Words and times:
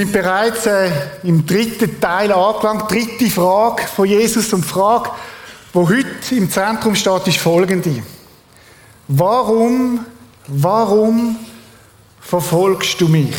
Sind 0.00 0.12
bereits 0.12 0.64
äh, 0.64 0.90
im 1.24 1.44
dritten 1.44 2.00
Teil 2.00 2.32
angelangt. 2.32 2.90
Dritte 2.90 3.28
Frage 3.28 3.82
von 3.82 4.06
Jesus 4.06 4.50
und 4.54 4.64
die 4.64 4.68
Frage, 4.68 5.10
die 5.74 5.78
heute 5.78 6.34
im 6.36 6.50
Zentrum 6.50 6.94
steht, 6.94 7.26
ist 7.26 7.36
folgende. 7.36 8.02
Warum, 9.08 10.06
warum 10.46 11.36
verfolgst 12.18 12.98
du 12.98 13.08
mich? 13.08 13.36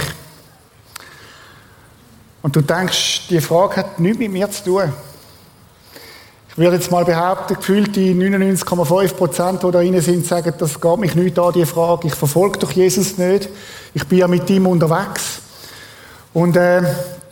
Und 2.44 2.56
du 2.56 2.62
denkst, 2.62 3.30
die 3.32 3.42
Frage 3.42 3.78
hat 3.78 4.00
nichts 4.00 4.20
mit 4.20 4.32
mir 4.32 4.52
zu 4.52 4.64
tun. 4.64 4.94
Ich 6.48 6.58
würde 6.60 6.76
jetzt 6.76 6.92
mal 6.92 7.06
behaupten, 7.06 7.56
gefühlt 7.56 7.96
die 7.96 8.14
99,5 8.14 9.14
Prozent, 9.16 9.64
die 9.64 9.72
da 9.72 9.80
rein 9.80 10.00
sind, 10.00 10.28
sagen, 10.28 10.54
das 10.60 10.80
geht 10.80 10.98
mich 11.00 11.16
nicht 11.16 11.40
an, 11.40 11.54
die 11.54 11.66
Frage. 11.66 12.08
Ich 12.08 12.14
verfolge 12.14 12.60
doch 12.60 12.72
Jesus 12.72 13.18
nicht. 13.18 13.50
Ich 13.96 14.08
bin 14.08 14.20
ja 14.20 14.28
mit 14.28 14.48
ihm 14.52 14.68
unterwegs. 14.68 15.41
Und 16.34 16.56
äh, 16.56 16.82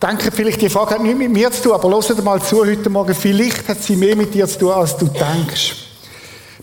denke 0.01 0.31
vielleicht, 0.31 0.61
die 0.61 0.69
Frage 0.69 0.95
hat 0.95 1.01
nichts 1.01 1.17
mit 1.17 1.31
mir 1.31 1.51
zu 1.51 1.63
tun, 1.63 1.71
aber 1.73 1.89
hört 1.89 2.23
mal 2.23 2.41
zu 2.41 2.65
heute 2.65 2.89
Morgen. 2.89 3.15
Vielleicht 3.15 3.67
hat 3.69 3.81
sie 3.81 3.95
mehr 3.95 4.15
mit 4.15 4.33
dir 4.33 4.47
zu 4.47 4.59
tun, 4.59 4.71
als 4.71 4.97
du 4.97 5.05
denkst. 5.05 5.85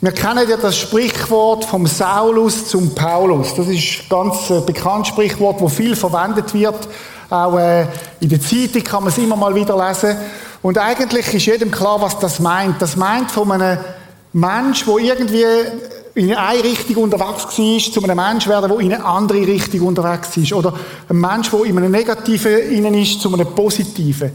Wir 0.03 0.12
kennen 0.12 0.47
ja 0.47 0.59
das 0.59 0.77
Sprichwort 0.77 1.64
vom 1.64 1.87
Saulus 1.87 2.69
zum 2.69 2.95
Paulus. 2.95 3.55
Das 3.55 3.67
ist 3.69 4.03
ein 4.03 4.09
ganz 4.11 4.51
äh, 4.51 4.61
bekanntes 4.61 5.09
Sprichwort, 5.09 5.61
wo 5.61 5.69
viel 5.69 5.97
verwendet 5.97 6.53
wird. 6.53 6.89
Auch 7.31 7.59
äh, 7.59 7.87
in 8.20 8.29
der 8.29 8.41
Zeitung 8.41 8.84
kann 8.84 9.05
man 9.05 9.12
es 9.12 9.19
immer 9.19 9.37
mal 9.37 9.55
wieder 9.55 9.75
lesen. 9.89 10.14
Und 10.61 10.77
eigentlich 10.77 11.33
ist 11.33 11.47
jedem 11.47 11.70
klar, 11.70 12.03
was 12.03 12.19
das 12.19 12.39
meint. 12.39 12.83
Das 12.83 12.97
meint 12.97 13.31
von 13.31 13.51
einem 13.51 13.79
Mensch, 14.37 14.84
der 14.84 14.97
irgendwie 14.98 15.45
in 16.15 16.34
eine 16.34 16.62
Richtung 16.62 17.05
unterwegs 17.05 17.59
war, 17.59 17.92
zu 17.92 18.03
einem 18.03 18.17
Mensch 18.17 18.47
werden, 18.47 18.70
der 18.70 18.81
in 18.81 18.92
eine 18.92 19.03
andere 19.03 19.47
Richtung 19.47 19.87
unterwegs 19.87 20.37
ist. 20.37 20.53
Oder 20.53 20.75
ein 21.09 21.17
Mensch, 21.17 21.51
der 21.51 21.65
in 21.65 21.79
einem 21.79 21.91
Negativen 21.91 22.70
innen 22.70 22.92
ist, 22.92 23.19
zu 23.19 23.33
einem 23.33 23.47
Positiven. 23.47 24.33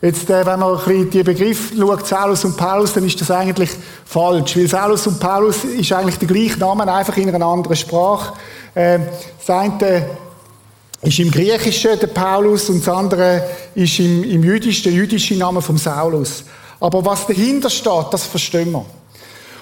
Jetzt, 0.00 0.30
äh, 0.30 0.46
wenn 0.46 0.60
man 0.60 0.78
ein 0.78 0.84
bisschen 0.84 1.10
die 1.10 1.22
Begriffe 1.24 1.76
schaut, 1.76 2.06
Saulus 2.06 2.44
und 2.44 2.56
Paulus, 2.56 2.92
dann 2.92 3.04
ist 3.04 3.20
das 3.20 3.32
eigentlich 3.32 3.70
falsch. 4.04 4.56
Weil 4.56 4.68
Saulus 4.68 5.08
und 5.08 5.18
Paulus 5.18 5.64
ist 5.64 5.92
eigentlich 5.92 6.18
der 6.18 6.28
gleiche 6.28 6.58
Name, 6.60 6.90
einfach 6.92 7.16
in 7.16 7.34
einer 7.34 7.44
anderen 7.44 7.76
Sprache. 7.76 8.34
Äh, 8.76 9.00
das 9.44 9.50
eine 9.50 10.06
ist 11.02 11.18
im 11.18 11.30
Griechischen 11.30 11.98
der 11.98 12.06
Paulus 12.06 12.70
und 12.70 12.86
das 12.86 12.94
andere 12.94 13.42
ist 13.74 13.98
im, 13.98 14.22
im 14.22 14.44
Jüdischen, 14.44 14.84
der 14.84 14.92
jüdische 14.92 15.34
Name 15.34 15.60
vom 15.60 15.76
Saulus. 15.76 16.44
Aber 16.78 17.04
was 17.04 17.26
dahinter 17.26 17.68
steht, 17.68 18.06
das 18.12 18.24
verstehen 18.24 18.70
wir. 18.70 18.86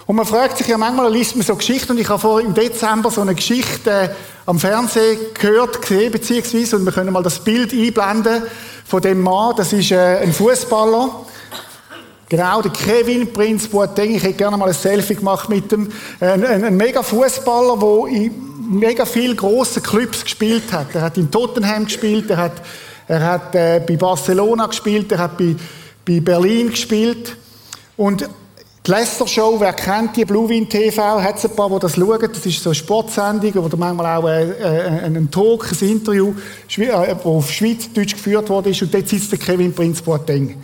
Und 0.09 0.17
man 0.17 0.25
fragt 0.25 0.57
sich 0.57 0.67
ja 0.67 0.79
manchmal, 0.79 1.13
liest 1.13 1.37
man 1.37 1.45
so 1.45 1.55
Geschichten, 1.55 1.93
und 1.93 1.99
ich 1.99 2.09
habe 2.09 2.19
vor 2.19 2.41
im 2.41 2.55
Dezember 2.55 3.11
so 3.11 3.21
eine 3.21 3.35
Geschichte 3.35 3.91
äh, 3.91 4.09
am 4.47 4.59
Fernsehen 4.59 5.19
gehört, 5.35 5.83
gesehen, 5.83 6.11
beziehungsweise, 6.11 6.77
und 6.77 6.87
wir 6.87 6.93
können 6.93 7.13
mal 7.13 7.23
das 7.23 7.41
Bild 7.41 7.75
einblenden 7.75 8.45
von 8.87 9.03
dem 9.03 9.21
Mann, 9.21 9.55
das 9.59 9.75
ist 9.75 9.91
äh, 9.91 10.21
ein 10.23 10.33
Fußballer. 10.33 11.11
Genau, 12.31 12.63
der 12.63 12.73
Kevin 12.73 13.31
Prinz 13.35 13.69
Boateng, 13.69 14.15
ich 14.15 14.23
hätte 14.23 14.33
gerne 14.33 14.57
mal 14.57 14.69
ein 14.69 14.75
Selfie 14.75 15.15
gemacht 15.15 15.51
mit 15.51 15.71
dem, 15.71 15.93
ein, 16.21 16.43
ein, 16.43 16.65
ein 16.65 16.77
mega 16.79 17.03
Fußballer, 17.03 17.77
der 17.77 18.17
in 18.17 18.79
mega 18.79 19.05
viel 19.05 19.37
große 19.37 19.83
Clubs 19.83 20.25
gespielt 20.25 20.73
hat. 20.73 20.87
Er 20.95 21.03
hat 21.03 21.19
in 21.19 21.31
Tottenham 21.31 21.85
gespielt, 21.85 22.31
er 22.31 22.39
hat, 22.39 22.63
er 23.09 23.23
hat 23.23 23.55
äh, 23.55 23.83
bei 23.87 23.97
Barcelona 23.97 24.69
gespielt, 24.69 25.13
er 25.13 25.19
hat 25.19 25.37
bei, 25.37 25.55
bei 26.07 26.21
Berlin 26.21 26.71
gespielt. 26.71 27.37
Und 27.99 28.27
die 28.89 28.93
Leicester 28.93 29.27
Show, 29.27 29.61
wer 29.61 29.75
kennt 29.75 30.17
die, 30.17 30.25
Bluewin 30.25 30.67
TV, 30.67 31.23
hat 31.23 31.37
es 31.37 31.45
ein 31.45 31.55
paar, 31.55 31.69
die 31.69 31.79
das 31.79 31.95
schauen. 31.95 32.19
Das 32.21 32.47
ist 32.47 32.63
so 32.63 32.71
eine 32.71 32.75
Sportsendung, 32.75 33.53
wo 33.57 33.77
manchmal 33.77 34.17
auch 34.17 34.27
äh, 34.27 34.51
äh, 34.51 35.05
ein 35.05 35.31
Talk, 35.31 35.71
ein 35.71 35.89
Interview, 35.89 36.35
äh, 36.79 37.15
wo 37.23 37.37
auf 37.37 37.51
Schweizerdeutsch 37.51 38.15
geführt 38.15 38.49
wurde. 38.49 38.71
Und 38.71 38.95
dort 38.95 39.07
sitzt 39.07 39.31
der 39.31 39.39
Kevin 39.39 39.75
Prinz 39.75 40.01
Boateng. 40.01 40.63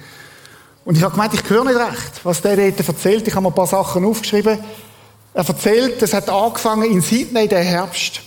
Und 0.86 0.96
ich 0.96 1.02
habe 1.02 1.12
gemeint, 1.12 1.34
ich 1.34 1.50
höre 1.50 1.64
nicht 1.64 1.76
recht, 1.76 2.24
was 2.24 2.40
der 2.40 2.56
dort 2.56 2.88
erzählt. 2.88 3.28
Ich 3.28 3.34
habe 3.34 3.42
mir 3.42 3.50
ein 3.50 3.54
paar 3.54 3.66
Sachen 3.66 4.06
aufgeschrieben. 4.06 4.58
Er 5.34 5.46
erzählt, 5.46 6.00
es 6.00 6.14
hat 6.14 6.30
angefangen 6.30 6.90
in 6.90 7.02
Sydney, 7.02 7.46
der 7.46 7.62
Herbst. 7.62 8.22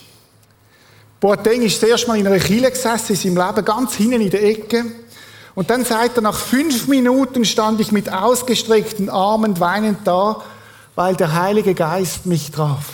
Boateng 1.19 1.63
ist 1.63 1.81
das 1.81 1.89
erste 1.89 2.07
Mal 2.09 2.19
in 2.19 2.27
einer 2.27 2.37
Kille 2.37 2.69
gesessen, 2.69 3.13
in 3.13 3.35
seinem 3.35 3.47
Leben, 3.47 3.65
ganz 3.65 3.95
hinten 3.95 4.21
in 4.21 4.29
der 4.29 4.43
Ecke. 4.43 4.85
Und 5.57 5.71
dann 5.71 5.83
sagt 5.85 6.19
er, 6.19 6.21
nach 6.21 6.37
fünf 6.37 6.87
Minuten 6.87 7.43
stand 7.43 7.81
ich 7.81 7.91
mit 7.91 8.13
ausgestreckten 8.13 9.09
Armen 9.09 9.59
weinend 9.59 10.05
da, 10.05 10.43
weil 10.93 11.15
der 11.15 11.33
Heilige 11.33 11.73
Geist 11.73 12.27
mich 12.27 12.51
traf. 12.51 12.85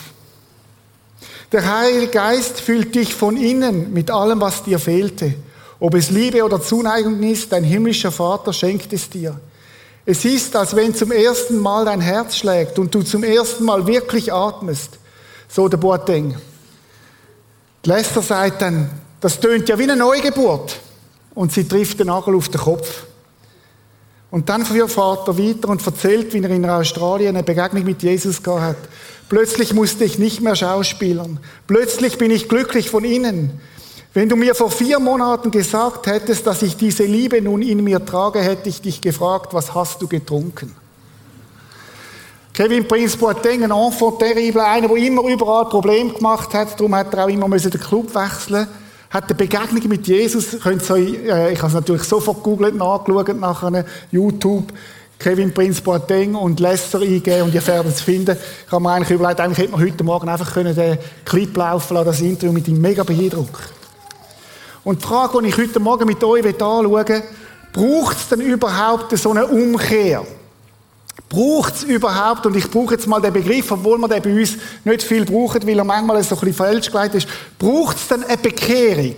Der 1.52 1.70
Heilige 1.70 2.06
Geist 2.06 2.62
füllt 2.62 2.94
dich 2.94 3.14
von 3.14 3.36
innen 3.36 3.92
mit 3.92 4.10
allem, 4.10 4.40
was 4.40 4.62
dir 4.62 4.78
fehlte. 4.78 5.34
Ob 5.78 5.94
es 5.94 6.08
Liebe 6.08 6.42
oder 6.42 6.62
Zuneigung 6.62 7.22
ist, 7.22 7.52
dein 7.52 7.64
himmlischer 7.64 8.10
Vater 8.10 8.54
schenkt 8.54 8.94
es 8.94 9.10
dir. 9.10 9.38
Es 10.06 10.24
ist, 10.24 10.56
als 10.56 10.74
wenn 10.74 10.94
zum 10.94 11.12
ersten 11.12 11.58
Mal 11.58 11.84
dein 11.84 12.00
Herz 12.00 12.34
schlägt 12.34 12.78
und 12.78 12.94
du 12.94 13.02
zum 13.02 13.24
ersten 13.24 13.64
Mal 13.64 13.86
wirklich 13.86 14.32
atmest. 14.32 14.92
So 15.50 15.68
der 15.68 15.76
Boateng. 15.76 16.34
Lester 17.84 18.22
sagt 18.22 18.62
dann, 18.62 18.88
das 19.20 19.38
tönt 19.38 19.68
ja 19.68 19.78
wie 19.78 19.82
eine 19.82 19.96
Neugeburt 19.96 20.80
und 21.34 21.52
sie 21.52 21.66
trifft 21.66 22.00
den 22.00 22.06
Nagel 22.06 22.34
auf 22.34 22.48
den 22.48 22.60
Kopf. 22.60 23.04
Und 24.30 24.48
dann 24.48 24.64
fährt 24.64 24.96
er 24.98 25.38
weiter 25.38 25.68
und 25.68 25.86
erzählt, 25.86 26.32
wie 26.32 26.42
er 26.42 26.50
in 26.50 26.68
Australien 26.68 27.36
eine 27.36 27.44
Begegnung 27.44 27.84
mit 27.84 28.02
Jesus 28.02 28.42
gehabt 28.42 28.62
hat. 28.62 28.76
Plötzlich 29.28 29.72
musste 29.72 30.04
ich 30.04 30.18
nicht 30.18 30.40
mehr 30.40 30.56
schauspielern. 30.56 31.38
Plötzlich 31.66 32.18
bin 32.18 32.30
ich 32.30 32.48
glücklich 32.48 32.90
von 32.90 33.04
innen. 33.04 33.60
Wenn 34.12 34.28
du 34.28 34.36
mir 34.36 34.54
vor 34.54 34.70
vier 34.70 35.00
Monaten 35.00 35.50
gesagt 35.50 36.06
hättest, 36.06 36.46
dass 36.46 36.62
ich 36.62 36.76
diese 36.76 37.04
Liebe 37.04 37.40
nun 37.40 37.62
in 37.62 37.82
mir 37.82 38.04
trage, 38.04 38.40
hätte 38.40 38.68
ich 38.68 38.80
dich 38.80 39.00
gefragt, 39.00 39.54
was 39.54 39.74
hast 39.74 40.02
du 40.02 40.08
getrunken? 40.08 40.74
Kevin 42.52 42.86
Prince 42.86 43.16
Boateng, 43.16 43.64
ein 43.64 43.72
Enfant 43.72 44.20
terrible, 44.20 44.60
einer, 44.60 44.86
der 44.86 44.96
immer 44.96 45.28
überall 45.28 45.68
Probleme 45.68 46.12
gemacht 46.12 46.54
hat, 46.54 46.78
darum 46.78 46.94
hat 46.94 47.12
er 47.14 47.24
auch 47.24 47.28
immer 47.28 47.48
den 47.48 47.70
Club 47.80 48.14
wechseln 48.14 48.60
müssen 48.60 48.83
hat 49.14 49.26
eine 49.26 49.34
Begegnung 49.36 49.88
mit 49.88 50.08
Jesus, 50.08 50.58
könnt 50.60 50.82
ihr, 50.90 50.96
äh, 50.96 51.52
ich 51.52 51.58
habe 51.60 51.68
es 51.68 51.74
natürlich 51.74 52.02
sofort 52.02 52.38
gegoogelt, 52.38 52.74
nachgeschaut, 52.74 53.38
nachher 53.38 53.84
YouTube, 54.10 54.72
Kevin 55.20 55.54
Prince 55.54 55.80
Boateng 55.80 56.34
und 56.34 56.58
Lester 56.58 57.00
eingeben 57.00 57.42
und 57.42 57.54
ihr 57.54 57.64
werdet 57.64 57.94
es 57.94 58.00
finden. 58.00 58.36
Ich 58.66 58.72
habe 58.72 58.82
mir 58.82 58.90
eigentlich 58.90 59.10
überlegt, 59.10 59.40
eigentlich 59.40 59.58
hätte 59.58 59.70
man 59.70 59.82
heute 59.82 60.02
Morgen 60.02 60.28
einfach 60.28 60.52
können 60.52 60.74
den 60.74 60.98
Clip 61.24 61.56
laufen 61.56 61.94
lassen, 61.94 62.06
das 62.06 62.20
Interview 62.22 62.52
mit 62.52 62.66
ihm 62.66 62.80
mega 62.80 63.04
beeindruckt. 63.04 63.72
Und 64.82 65.00
die 65.00 65.06
Frage, 65.06 65.40
die 65.40 65.48
ich 65.48 65.58
heute 65.58 65.78
Morgen 65.78 66.06
mit 66.08 66.22
euch 66.24 66.44
anschauen 66.44 66.90
will, 66.90 67.22
braucht 67.72 68.16
es 68.16 68.28
denn 68.30 68.40
überhaupt 68.40 69.16
so 69.16 69.30
eine 69.30 69.46
Umkehr? 69.46 70.26
Braucht 71.34 71.74
es 71.74 71.82
überhaupt, 71.82 72.46
und 72.46 72.54
ich 72.54 72.70
brauche 72.70 72.94
jetzt 72.94 73.08
mal 73.08 73.20
den 73.20 73.32
Begriff, 73.32 73.72
obwohl 73.72 73.98
man 73.98 74.08
den 74.08 74.22
bei 74.22 74.38
uns 74.38 74.52
nicht 74.84 75.02
viel 75.02 75.24
braucht, 75.24 75.66
weil 75.66 75.76
er 75.76 75.82
manchmal 75.82 76.22
so 76.22 76.36
ein 76.36 76.40
bisschen 76.40 76.54
falsch 76.54 76.86
geleitet 76.86 77.24
ist, 77.24 77.28
braucht 77.58 77.96
es 77.96 78.06
denn 78.06 78.22
eine 78.22 78.36
Bekehrung? 78.36 79.16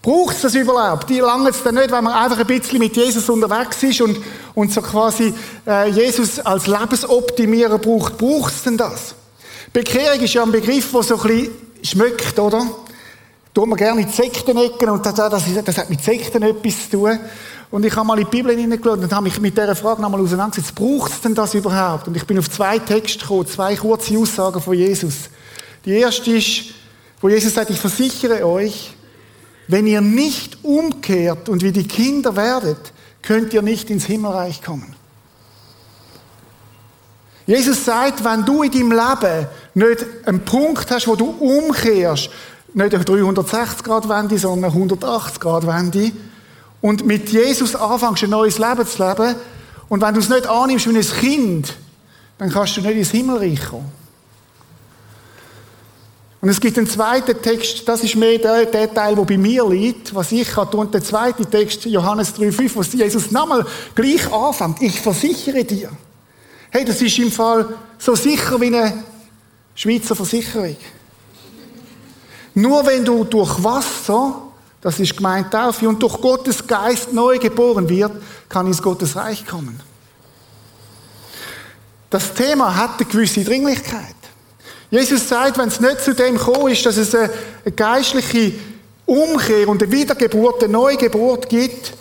Braucht 0.00 0.36
es 0.36 0.42
das 0.42 0.54
überhaupt? 0.54 1.10
Die 1.10 1.18
lange 1.18 1.48
es 1.48 1.64
dann 1.64 1.74
nicht, 1.74 1.90
wenn 1.90 2.04
man 2.04 2.12
einfach 2.12 2.38
ein 2.38 2.46
bisschen 2.46 2.78
mit 2.78 2.94
Jesus 2.94 3.28
unterwegs 3.28 3.82
ist 3.82 4.02
und, 4.02 4.18
und 4.54 4.72
so 4.72 4.82
quasi 4.82 5.34
äh, 5.66 5.88
Jesus 5.88 6.38
als 6.38 6.68
Lebensoptimierer 6.68 7.78
braucht. 7.78 8.16
Braucht 8.16 8.52
es 8.52 8.62
denn 8.62 8.76
das? 8.76 9.16
Bekehrung 9.72 10.20
ist 10.20 10.34
ja 10.34 10.44
ein 10.44 10.52
Begriff, 10.52 10.92
der 10.92 11.02
so 11.02 11.16
ein 11.16 11.22
bisschen 11.22 11.50
schmeckt, 11.82 12.38
oder? 12.38 12.64
Tut 13.52 13.66
man 13.66 13.76
gerne 13.76 14.02
in 14.02 14.08
Sektenecken 14.08 14.90
und 14.90 15.04
das, 15.04 15.14
das, 15.14 15.42
das 15.64 15.78
hat 15.78 15.90
mit 15.90 16.04
Sekten 16.04 16.42
etwas 16.42 16.90
zu 16.90 16.98
tun. 16.98 17.18
Und 17.70 17.84
ich 17.84 17.94
habe 17.96 18.06
mal 18.06 18.18
in 18.18 18.24
die 18.24 18.30
Bibel 18.30 18.56
hineingeschaut 18.56 19.00
und 19.00 19.12
habe 19.12 19.24
mich 19.24 19.40
mit 19.40 19.56
dieser 19.56 19.74
Frage 19.74 20.00
nochmal 20.00 20.20
auseinandergesetzt. 20.20 20.74
Braucht 20.74 21.12
es 21.12 21.20
denn 21.20 21.34
das 21.34 21.54
überhaupt? 21.54 22.06
Und 22.08 22.16
ich 22.16 22.24
bin 22.24 22.38
auf 22.38 22.50
zwei 22.50 22.78
Texte 22.78 23.20
gekommen, 23.20 23.46
zwei 23.46 23.74
kurze 23.76 24.16
Aussagen 24.18 24.60
von 24.60 24.74
Jesus. 24.74 25.30
Die 25.84 25.92
erste 25.92 26.30
ist, 26.30 26.74
wo 27.20 27.28
Jesus 27.28 27.54
sagt, 27.54 27.70
ich 27.70 27.80
versichere 27.80 28.46
euch, 28.46 28.94
wenn 29.68 29.86
ihr 29.86 30.00
nicht 30.00 30.58
umkehrt 30.62 31.48
und 31.48 31.62
wie 31.62 31.72
die 31.72 31.88
Kinder 31.88 32.36
werdet, 32.36 32.92
könnt 33.22 33.52
ihr 33.54 33.62
nicht 33.62 33.90
ins 33.90 34.04
Himmelreich 34.04 34.62
kommen. 34.62 34.94
Jesus 37.46 37.84
sagt, 37.84 38.24
wenn 38.24 38.44
du 38.44 38.62
in 38.62 38.70
deinem 38.70 38.92
Leben 38.92 39.46
nicht 39.74 40.06
einen 40.26 40.44
Punkt 40.44 40.90
hast, 40.90 41.06
wo 41.06 41.16
du 41.16 41.26
umkehrst, 41.26 42.30
nicht 42.72 42.94
eine 42.94 43.04
360 43.04 43.84
Grad 43.84 44.08
Wende, 44.08 44.38
sondern 44.38 44.70
eine 44.70 44.74
180 44.74 45.40
Grad 45.40 45.66
Wende, 45.66 46.10
und 46.84 47.06
mit 47.06 47.30
Jesus 47.30 47.74
anfängst, 47.74 48.24
ein 48.24 48.30
neues 48.30 48.58
Leben 48.58 48.86
zu 48.86 49.02
leben, 49.02 49.36
und 49.88 50.02
wenn 50.02 50.12
du 50.12 50.20
es 50.20 50.28
nicht 50.28 50.46
annimmst 50.46 50.86
wie 50.86 50.94
ein 50.94 51.02
Kind, 51.02 51.74
dann 52.36 52.50
kannst 52.50 52.76
du 52.76 52.82
nicht 52.82 52.96
ins 52.98 53.10
Himmelreich 53.10 53.58
kommen. 53.70 53.90
Und 56.42 56.50
es 56.50 56.60
gibt 56.60 56.76
einen 56.76 56.86
zweiten 56.86 57.40
Text, 57.40 57.88
das 57.88 58.04
ist 58.04 58.16
mehr 58.16 58.36
der, 58.36 58.66
der 58.66 58.92
Teil, 58.92 59.14
der 59.14 59.24
bei 59.24 59.38
mir 59.38 59.66
liegt, 59.66 60.14
was 60.14 60.30
ich 60.30 60.54
habe. 60.56 60.76
Und 60.76 60.92
der 60.92 61.02
zweite 61.02 61.46
Text, 61.46 61.86
Johannes 61.86 62.34
3,5, 62.34 62.74
wo 62.74 62.82
Jesus 62.82 63.30
nochmal 63.30 63.64
gleich 63.94 64.30
anfängt. 64.30 64.82
Ich 64.82 65.00
versichere 65.00 65.64
dir. 65.64 65.88
Hey, 66.68 66.84
das 66.84 67.00
ist 67.00 67.18
im 67.18 67.32
Fall 67.32 67.78
so 67.96 68.14
sicher 68.14 68.60
wie 68.60 68.66
eine 68.66 69.04
Schweizer 69.74 70.14
Versicherung. 70.14 70.76
Nur 72.52 72.84
wenn 72.84 73.06
du 73.06 73.24
durch 73.24 73.64
Wasser 73.64 74.43
Das 74.84 75.00
ist 75.00 75.16
gemeint 75.16 75.50
Taufe. 75.50 75.88
Und 75.88 76.00
durch 76.02 76.20
Gottes 76.20 76.64
Geist 76.66 77.10
neu 77.10 77.38
geboren 77.38 77.88
wird, 77.88 78.12
kann 78.50 78.66
ins 78.66 78.82
Gottes 78.82 79.16
Reich 79.16 79.46
kommen. 79.46 79.80
Das 82.10 82.34
Thema 82.34 82.76
hat 82.76 83.00
eine 83.00 83.08
gewisse 83.08 83.42
Dringlichkeit. 83.42 84.14
Jesus 84.90 85.26
sagt, 85.26 85.56
wenn 85.56 85.68
es 85.68 85.80
nicht 85.80 86.02
zu 86.02 86.14
dem 86.14 86.36
gekommen 86.36 86.70
ist, 86.70 86.84
dass 86.84 86.98
es 86.98 87.14
eine 87.14 87.30
geistliche 87.74 88.52
Umkehr 89.06 89.66
und 89.68 89.82
eine 89.82 89.90
Wiedergeburt, 89.90 90.62
eine 90.62 90.74
Neugeburt 90.74 91.48
gibt, 91.48 91.94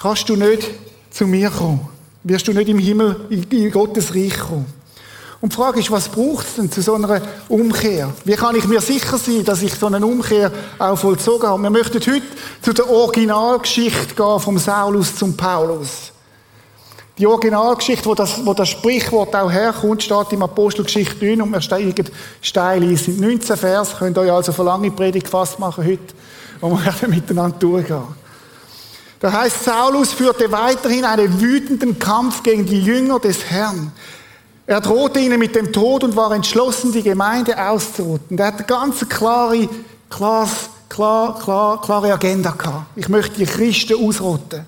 kannst 0.00 0.26
du 0.30 0.36
nicht 0.36 0.66
zu 1.10 1.26
mir 1.26 1.50
kommen. 1.50 1.86
Wirst 2.22 2.48
du 2.48 2.54
nicht 2.54 2.70
im 2.70 2.78
Himmel, 2.78 3.26
in 3.28 3.70
Gottes 3.70 4.14
Reich 4.14 4.38
kommen. 4.38 4.66
Und 5.44 5.52
die 5.52 5.56
Frage 5.56 5.80
ist, 5.80 5.90
was 5.90 6.08
braucht 6.08 6.46
es 6.46 6.54
denn 6.54 6.72
zu 6.72 6.80
so 6.80 6.94
einer 6.94 7.20
Umkehr? 7.50 8.10
Wie 8.24 8.32
kann 8.32 8.56
ich 8.56 8.64
mir 8.66 8.80
sicher 8.80 9.18
sein, 9.18 9.44
dass 9.44 9.60
ich 9.60 9.74
so 9.74 9.88
eine 9.88 10.06
Umkehr 10.06 10.50
auch 10.78 10.96
vollzogen 10.96 11.46
habe? 11.46 11.62
Wir 11.62 11.68
möchten 11.68 12.00
heute 12.00 12.22
zu 12.62 12.72
der 12.72 12.88
Originalgeschichte 12.88 14.14
gehen, 14.14 14.40
vom 14.40 14.56
Saulus 14.56 15.14
zum 15.14 15.36
Paulus. 15.36 16.12
Die 17.18 17.26
Originalgeschichte, 17.26 18.06
wo 18.06 18.14
das, 18.14 18.40
wo 18.42 18.54
das 18.54 18.70
Sprichwort 18.70 19.36
auch 19.36 19.52
herkommt, 19.52 20.02
steht 20.02 20.32
im 20.32 20.42
Apostelgeschichte 20.44 21.22
9 21.22 21.42
und 21.42 21.50
wir 21.50 21.60
steigen 21.60 22.08
steil 22.40 22.82
ein. 22.82 22.94
Es 22.94 23.04
sind 23.04 23.20
19 23.20 23.58
Vers, 23.58 23.96
könnt 23.98 24.16
ihr 24.16 24.22
euch 24.22 24.32
also 24.32 24.50
für 24.50 24.64
lange 24.64 24.92
Predigt 24.92 25.28
fast 25.28 25.58
machen 25.58 25.84
heute, 25.84 26.14
wo 26.62 26.70
wir 26.70 26.82
werden 26.86 27.10
miteinander 27.10 27.58
durchgehen. 27.58 28.00
Da 29.20 29.30
heißt, 29.30 29.62
Saulus 29.62 30.14
führte 30.14 30.50
weiterhin 30.50 31.04
einen 31.04 31.38
wütenden 31.38 31.98
Kampf 31.98 32.42
gegen 32.42 32.64
die 32.64 32.80
Jünger 32.80 33.18
des 33.18 33.44
Herrn. 33.44 33.92
Er 34.66 34.80
drohte 34.80 35.20
ihnen 35.20 35.38
mit 35.38 35.54
dem 35.54 35.72
Tod 35.72 36.04
und 36.04 36.16
war 36.16 36.32
entschlossen, 36.32 36.90
die 36.90 37.02
Gemeinde 37.02 37.56
auszurotten. 37.62 38.38
Er 38.38 38.46
hat 38.46 38.54
eine 38.56 38.64
ganz 38.64 39.06
klare, 39.06 39.68
klar, 40.08 40.48
klar, 40.88 41.38
klar, 41.38 41.80
klare 41.82 42.12
Agenda 42.14 42.50
gehabt. 42.52 42.86
Ich 42.96 43.10
möchte 43.10 43.36
die 43.36 43.44
Christen 43.44 44.02
ausrotten. 44.02 44.64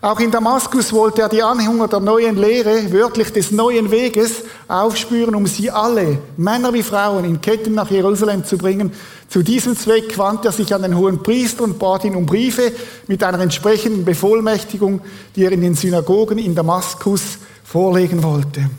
Auch 0.00 0.20
in 0.20 0.30
Damaskus 0.30 0.92
wollte 0.92 1.22
er 1.22 1.28
die 1.28 1.42
Anhänger 1.42 1.88
der 1.88 2.00
neuen 2.00 2.36
Lehre, 2.36 2.90
wörtlich 2.92 3.32
des 3.32 3.50
neuen 3.50 3.90
Weges, 3.90 4.44
aufspüren, 4.68 5.34
um 5.34 5.46
sie 5.46 5.70
alle, 5.70 6.18
Männer 6.36 6.72
wie 6.72 6.84
Frauen, 6.84 7.24
in 7.24 7.40
Ketten 7.40 7.74
nach 7.74 7.90
Jerusalem 7.90 8.44
zu 8.44 8.56
bringen. 8.56 8.92
Zu 9.28 9.42
diesem 9.42 9.76
Zweck 9.76 10.16
wandte 10.16 10.48
er 10.48 10.52
sich 10.52 10.72
an 10.72 10.82
den 10.82 10.96
hohen 10.96 11.22
Priester 11.22 11.64
und 11.64 11.78
bat 11.80 12.04
ihn 12.04 12.14
um 12.14 12.26
Briefe 12.26 12.72
mit 13.08 13.22
einer 13.24 13.40
entsprechenden 13.40 14.04
Bevollmächtigung, 14.04 15.00
die 15.34 15.44
er 15.44 15.52
in 15.52 15.62
den 15.62 15.74
Synagogen 15.74 16.38
in 16.38 16.54
Damaskus 16.54 17.38
vorlegen 17.64 18.22
wollte. 18.22 18.70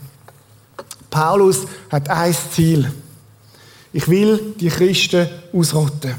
Paulus 1.10 1.66
hat 1.90 2.08
ein 2.08 2.34
Ziel. 2.54 2.90
Ich 3.92 4.08
will 4.08 4.54
die 4.58 4.68
Christen 4.68 5.28
ausrotten. 5.52 6.14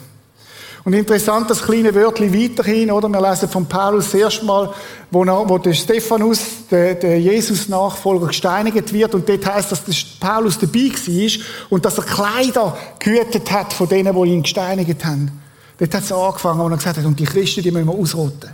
Und 0.83 0.93
interessant, 0.93 1.47
das 1.49 1.61
kleine 1.61 1.93
Wörtchen 1.93 2.33
weiterhin, 2.33 2.89
oder? 2.89 3.07
Wir 3.07 3.21
lesen 3.21 3.47
von 3.47 3.67
Paulus 3.67 4.05
das 4.05 4.15
erste 4.15 4.45
Mal, 4.45 4.73
wo, 5.11 5.23
wo 5.23 5.57
der 5.59 5.73
Stephanus, 5.73 6.39
der, 6.71 6.95
der 6.95 7.19
Jesus-Nachfolger, 7.19 8.27
gesteinigt 8.27 8.91
wird. 8.91 9.13
Und 9.13 9.29
dort 9.29 9.45
heißt, 9.45 9.71
dass 9.71 9.83
Paulus 10.19 10.57
dabei 10.57 10.89
war 10.89 11.45
und 11.69 11.85
dass 11.85 11.99
er 11.99 12.03
Kleider 12.03 12.75
gehütet 12.97 13.51
hat 13.51 13.73
von 13.73 13.87
denen, 13.87 14.15
die 14.15 14.29
ihn 14.29 14.41
gesteinigt 14.41 15.05
haben. 15.05 15.39
Dort 15.77 15.93
hat 15.93 16.03
es 16.03 16.11
angefangen, 16.11 16.59
wo 16.59 16.67
er 16.67 16.77
gesagt 16.77 16.97
hat, 16.97 17.05
und 17.05 17.19
die 17.19 17.25
Christen, 17.25 17.61
die 17.61 17.71
müssen 17.71 17.87
wir 17.87 17.95
ausrotten. 17.95 18.49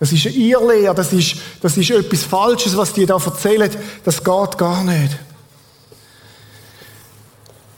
Das 0.00 0.12
ist 0.12 0.26
eine 0.26 0.34
Irrlehre, 0.34 0.94
das 0.94 1.12
ist, 1.12 1.36
das 1.60 1.76
ist 1.76 1.90
etwas 1.90 2.22
Falsches, 2.24 2.76
was 2.76 2.92
die 2.92 3.06
da 3.06 3.16
erzählen. 3.24 3.70
Das 4.04 4.22
geht 4.22 4.58
gar 4.58 4.82
nicht. 4.84 5.16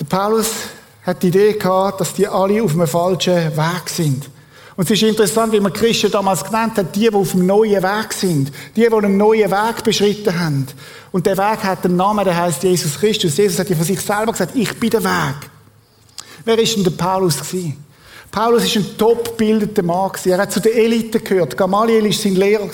Der 0.01 0.07
Paulus 0.07 0.51
hat 1.03 1.23
die 1.23 1.29
Idee 1.29 1.53
gehabt, 1.53 2.01
dass 2.01 2.15
die 2.15 2.27
alle 2.27 2.63
auf 2.63 2.73
einem 2.73 2.87
falschen 2.87 3.35
Weg 3.55 3.89
sind. 3.89 4.31
Und 4.77 4.85
es 4.85 4.93
ist 4.93 5.03
interessant, 5.03 5.53
wie 5.53 5.61
man 5.61 5.75
Christen 5.75 6.11
damals 6.11 6.43
genannt 6.43 6.79
hat, 6.79 6.97
die, 6.97 7.01
die 7.01 7.11
auf 7.11 7.35
einem 7.35 7.45
neuen 7.45 7.83
Weg 7.83 8.13
sind. 8.15 8.51
Die, 8.77 8.81
die 8.81 8.91
einen 8.91 9.19
neuen 9.19 9.51
Weg 9.51 9.85
beschritten 9.85 10.41
haben. 10.41 10.67
Und 11.13 11.27
der 11.27 11.37
Weg 11.37 11.63
hat 11.65 11.85
einen 11.85 11.97
Namen, 11.97 12.25
der 12.25 12.35
heißt 12.35 12.63
Jesus 12.63 12.99
Christus. 12.99 13.37
Jesus 13.37 13.59
hat 13.59 13.69
ja 13.69 13.77
von 13.77 13.85
sich 13.85 14.01
selber 14.01 14.33
gesagt, 14.33 14.57
ich 14.57 14.81
bin 14.81 14.89
der 14.89 15.05
Weg. 15.05 15.51
Wer 16.47 16.59
ist 16.59 16.77
denn 16.77 16.85
der 16.85 16.93
Paulus 16.93 17.37
gewesen? 17.37 17.85
Paulus 18.31 18.65
ist 18.65 18.77
ein 18.77 18.97
top 18.97 19.37
gebildeter 19.37 19.83
Mann. 19.83 20.13
Er 20.25 20.39
hat 20.39 20.53
zu 20.53 20.61
der 20.61 20.77
Elite 20.77 21.21
gehört. 21.21 21.59
Gamaliel 21.59 22.07
ist 22.07 22.23
sein 22.23 22.37
Lehrer. 22.37 22.71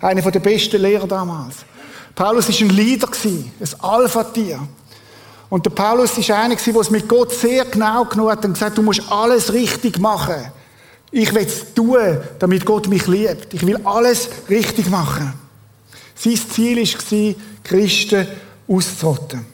Einer 0.00 0.30
der 0.30 0.38
besten 0.38 0.80
Lehrer 0.80 1.08
damals. 1.08 1.56
Paulus 2.14 2.48
ist 2.48 2.60
ein 2.60 2.70
Leader. 2.70 3.08
Ein 3.24 3.80
Alpha-Tier. 3.80 4.60
Und 5.50 5.64
der 5.64 5.70
Paulus 5.70 6.16
ist 6.18 6.30
einer, 6.30 6.56
der 6.56 6.76
es 6.76 6.90
mit 6.90 7.08
Gott 7.08 7.32
sehr 7.32 7.64
genau 7.64 8.04
genug 8.04 8.30
hat 8.30 8.44
und 8.44 8.52
gesagt, 8.52 8.76
du 8.76 8.82
musst 8.82 9.02
alles 9.10 9.52
richtig 9.52 9.98
machen. 9.98 10.52
Ich 11.10 11.34
will 11.34 11.46
es 11.46 11.72
tun, 11.74 12.18
damit 12.38 12.66
Gott 12.66 12.86
mich 12.86 13.06
liebt. 13.06 13.54
Ich 13.54 13.66
will 13.66 13.80
alles 13.84 14.28
richtig 14.50 14.90
machen. 14.90 15.32
Sein 16.14 16.36
Ziel 16.36 16.78
war, 16.78 17.34
Christen 17.64 18.26
auszurotten. 18.66 19.46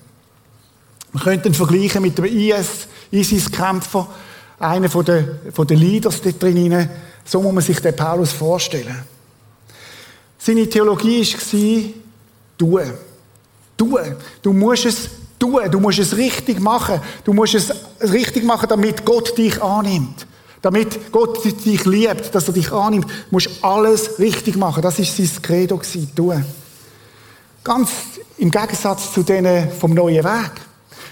Man 1.12 1.22
könnte 1.22 1.48
ihn 1.48 1.54
vergleichen 1.54 2.02
mit 2.02 2.18
dem 2.18 2.24
IS, 2.24 2.88
ISIS-Kämpfer, 3.12 4.08
einer 4.58 4.88
von 4.88 5.04
den, 5.04 5.28
von 5.52 5.66
den 5.66 5.78
Leaders 5.78 6.20
dort 6.20 6.42
drinnen. 6.42 6.90
So 7.24 7.40
muss 7.40 7.52
man 7.52 7.62
sich 7.62 7.78
den 7.78 7.94
Paulus 7.94 8.32
vorstellen. 8.32 9.04
Seine 10.38 10.68
Theologie 10.68 11.22
war, 11.22 11.92
tun. 12.58 12.92
Tun. 13.76 14.16
Du 14.42 14.52
musst 14.52 14.86
es 14.86 15.08
tun. 15.52 15.70
Du 15.70 15.80
musst 15.80 15.98
es 15.98 16.16
richtig 16.16 16.60
machen. 16.60 17.00
Du 17.24 17.32
musst 17.32 17.54
es 17.54 17.72
richtig 18.00 18.44
machen, 18.44 18.68
damit 18.68 19.04
Gott 19.04 19.36
dich 19.36 19.62
annimmt. 19.62 20.26
Damit 20.62 21.12
Gott 21.12 21.44
dich 21.44 21.84
liebt, 21.84 22.34
dass 22.34 22.48
er 22.48 22.54
dich 22.54 22.72
annimmt, 22.72 23.06
musst 23.30 23.50
alles 23.60 24.18
richtig 24.18 24.56
machen. 24.56 24.82
Das 24.82 24.98
ist 24.98 25.16
sein 25.16 25.30
Credo 25.42 25.76
gewesen, 25.76 26.10
tun. 26.14 26.44
Ganz 27.62 27.90
im 28.38 28.50
Gegensatz 28.50 29.12
zu 29.12 29.22
denen 29.22 29.70
vom 29.72 29.92
neuen 29.92 30.24
Weg. 30.24 30.52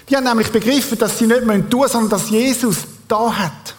Die 0.09 0.15
haben 0.15 0.23
nämlich 0.23 0.51
begriffen, 0.51 0.97
dass 0.97 1.17
sie 1.17 1.27
nicht 1.27 1.41
tun 1.41 1.47
müssen, 1.47 1.91
sondern 1.91 2.09
dass 2.09 2.29
Jesus 2.29 2.77
da 3.07 3.31
hat. 3.31 3.75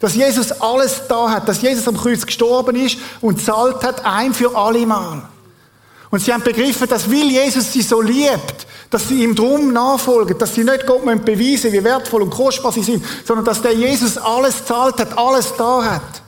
Dass 0.00 0.14
Jesus 0.14 0.52
alles 0.60 1.02
da 1.08 1.30
hat, 1.30 1.48
dass 1.48 1.62
Jesus 1.62 1.86
am 1.88 1.96
Kreuz 1.96 2.26
gestorben 2.26 2.76
ist 2.76 2.98
und 3.20 3.40
zahlt 3.40 3.82
hat, 3.84 4.04
ein 4.04 4.34
für 4.34 4.56
alle 4.56 4.84
Mal. 4.84 5.22
Und 6.10 6.20
sie 6.20 6.32
haben 6.32 6.42
begriffen, 6.42 6.88
dass 6.88 7.10
weil 7.10 7.30
Jesus 7.30 7.72
sie 7.72 7.82
so 7.82 8.00
liebt, 8.00 8.66
dass 8.94 9.08
sie 9.08 9.24
ihm 9.24 9.34
drum 9.34 9.72
nachfolgen, 9.72 10.38
dass 10.38 10.54
sie 10.54 10.62
nicht 10.62 10.86
Gott 10.86 11.02
beweisen 11.24 11.72
wie 11.72 11.82
wertvoll 11.82 12.22
und 12.22 12.30
kostbar 12.30 12.70
sie 12.70 12.84
sind, 12.84 13.04
sondern 13.26 13.44
dass 13.44 13.60
der 13.60 13.72
Jesus 13.72 14.16
alles 14.16 14.64
zahlt 14.64 15.00
hat, 15.00 15.18
alles 15.18 15.52
da 15.58 15.84
hat. 15.84 16.22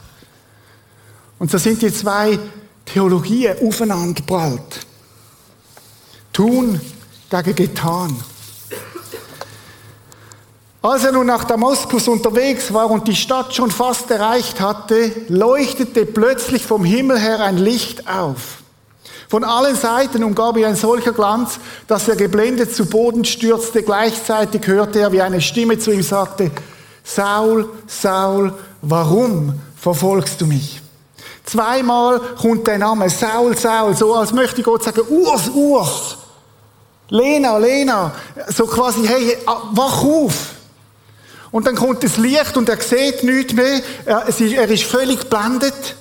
Und 1.38 1.48
so 1.48 1.58
sind 1.58 1.80
die 1.80 1.94
zwei 1.94 2.36
Theologien 2.84 3.56
aufeinander 3.64 4.14
geprallt. 4.14 4.84
Tun 6.32 6.80
gegen 7.30 7.54
getan. 7.54 8.16
Als 10.82 11.04
er 11.04 11.12
nun 11.12 11.26
nach 11.26 11.44
Damaskus 11.44 12.08
unterwegs 12.08 12.72
war 12.72 12.90
und 12.90 13.06
die 13.06 13.14
Stadt 13.14 13.54
schon 13.54 13.70
fast 13.70 14.10
erreicht 14.10 14.60
hatte, 14.60 15.12
leuchtete 15.28 16.04
plötzlich 16.04 16.66
vom 16.66 16.84
Himmel 16.84 17.20
her 17.20 17.38
ein 17.38 17.58
Licht 17.58 18.08
auf. 18.08 18.64
Von 19.28 19.42
allen 19.42 19.74
Seiten 19.74 20.22
umgab 20.22 20.56
ihn 20.56 20.64
ein 20.64 20.76
solcher 20.76 21.12
Glanz, 21.12 21.58
dass 21.88 22.08
er 22.08 22.16
geblendet 22.16 22.74
zu 22.74 22.86
Boden 22.86 23.24
stürzte. 23.24 23.82
Gleichzeitig 23.82 24.66
hörte 24.66 25.00
er, 25.00 25.12
wie 25.12 25.22
eine 25.22 25.40
Stimme 25.40 25.78
zu 25.78 25.90
ihm 25.90 26.02
sagte, 26.02 26.50
Saul, 27.02 27.68
Saul, 27.86 28.52
warum 28.82 29.60
verfolgst 29.80 30.40
du 30.40 30.46
mich? 30.46 30.80
Zweimal 31.44 32.20
kommt 32.40 32.66
der 32.66 32.78
Name 32.78 33.08
Saul, 33.08 33.56
Saul, 33.56 33.96
so 33.96 34.14
als 34.14 34.32
möchte 34.32 34.62
Gott 34.62 34.82
sagen, 34.82 35.02
Urs, 35.08 35.48
Urs, 35.48 36.18
Lena, 37.08 37.56
Lena, 37.58 38.12
so 38.48 38.66
quasi, 38.66 39.06
hey, 39.06 39.38
wach 39.46 40.02
auf. 40.02 40.34
Und 41.52 41.66
dann 41.66 41.76
kommt 41.76 42.02
das 42.02 42.16
Licht 42.16 42.56
und 42.56 42.68
er 42.68 42.80
sieht 42.80 43.22
nichts 43.22 43.52
mehr, 43.52 43.80
er, 44.04 44.26
ist 44.26 44.82
völlig 44.82 45.30
blendet 45.30 45.96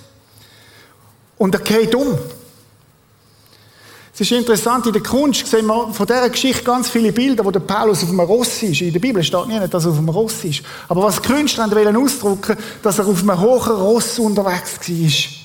und 1.37 1.53
er 1.53 1.61
geht 1.61 1.93
um. 1.93 2.17
Es 4.15 4.21
ist 4.21 4.31
interessant, 4.31 4.87
in 4.87 4.93
der 4.93 5.03
Kunst 5.03 5.45
sehen 5.45 5.65
wir 5.65 5.91
von 5.91 6.07
dieser 6.07 6.29
Geschichte 6.29 6.63
ganz 6.63 6.89
viele 6.89 7.11
Bilder, 7.11 7.43
wo 7.43 7.51
der 7.51 7.59
Paulus 7.59 8.01
auf 8.01 8.07
einem 8.07 8.21
Ross 8.21 8.63
ist. 8.63 8.79
In 8.79 8.93
der 8.93 9.01
Bibel 9.01 9.21
steht 9.21 9.47
nicht, 9.47 9.73
dass 9.73 9.83
er 9.83 9.91
auf 9.91 9.97
einem 9.97 10.07
Ross 10.07 10.41
ist. 10.45 10.61
Aber 10.87 11.03
was 11.03 11.21
die 11.21 11.27
Künstler 11.27 11.69
wollen 11.69 11.97
ausdrücken, 11.97 12.55
dass 12.81 12.97
er 12.97 13.07
auf 13.07 13.21
einem 13.21 13.41
hohen 13.41 13.73
Ross 13.73 14.17
unterwegs 14.17 14.79
war. 14.87 15.41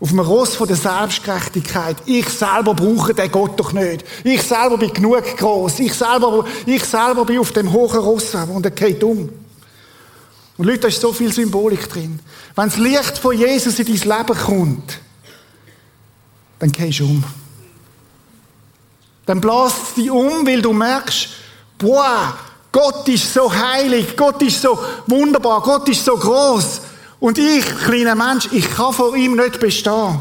Auf 0.00 0.10
einem 0.10 0.20
Ross 0.20 0.54
von 0.54 0.68
der 0.68 0.76
Selbstgerechtigkeit. 0.76 1.96
Ich 2.04 2.28
selber 2.28 2.74
brauche 2.74 3.14
den 3.14 3.32
Gott 3.32 3.58
doch 3.58 3.72
nicht. 3.72 4.04
Ich 4.22 4.42
selber 4.42 4.76
bin 4.76 4.92
genug 4.92 5.24
groß. 5.38 5.78
Ich 5.78 5.94
selber, 5.94 6.44
ich 6.66 6.84
selber 6.84 7.24
bin 7.24 7.38
auf 7.38 7.52
dem 7.52 7.72
hohen 7.72 8.00
Ross 8.00 8.34
und 8.34 8.66
er 8.66 8.70
geht 8.70 9.02
um. 9.02 9.30
Und 10.58 10.64
Leute, 10.66 10.80
da 10.80 10.88
ist 10.88 11.00
so 11.00 11.10
viel 11.10 11.32
Symbolik 11.32 11.88
drin. 11.88 12.20
Wenn 12.54 12.68
das 12.68 12.76
Licht 12.76 13.16
von 13.16 13.34
Jesus 13.34 13.78
in 13.78 13.86
dein 13.86 14.18
Leben 14.18 14.38
kommt, 14.44 14.98
dann 16.58 16.70
gehst 16.70 17.00
du 17.00 17.06
um. 17.06 17.24
Dann 19.26 19.40
bläst 19.40 19.96
dich 19.96 20.10
um, 20.10 20.46
weil 20.46 20.62
du 20.62 20.72
merkst, 20.72 21.28
boah, 21.78 22.36
Gott 22.72 23.08
ist 23.08 23.32
so 23.32 23.52
heilig, 23.52 24.16
Gott 24.16 24.40
ist 24.42 24.62
so 24.62 24.78
wunderbar, 25.06 25.62
Gott 25.62 25.88
ist 25.88 26.04
so 26.04 26.16
groß. 26.16 26.80
Und 27.18 27.38
ich, 27.38 27.64
kleiner 27.84 28.14
Mensch, 28.14 28.48
ich 28.52 28.70
kann 28.70 28.92
vor 28.92 29.16
ihm 29.16 29.36
nicht 29.36 29.58
bestehen. 29.58 30.20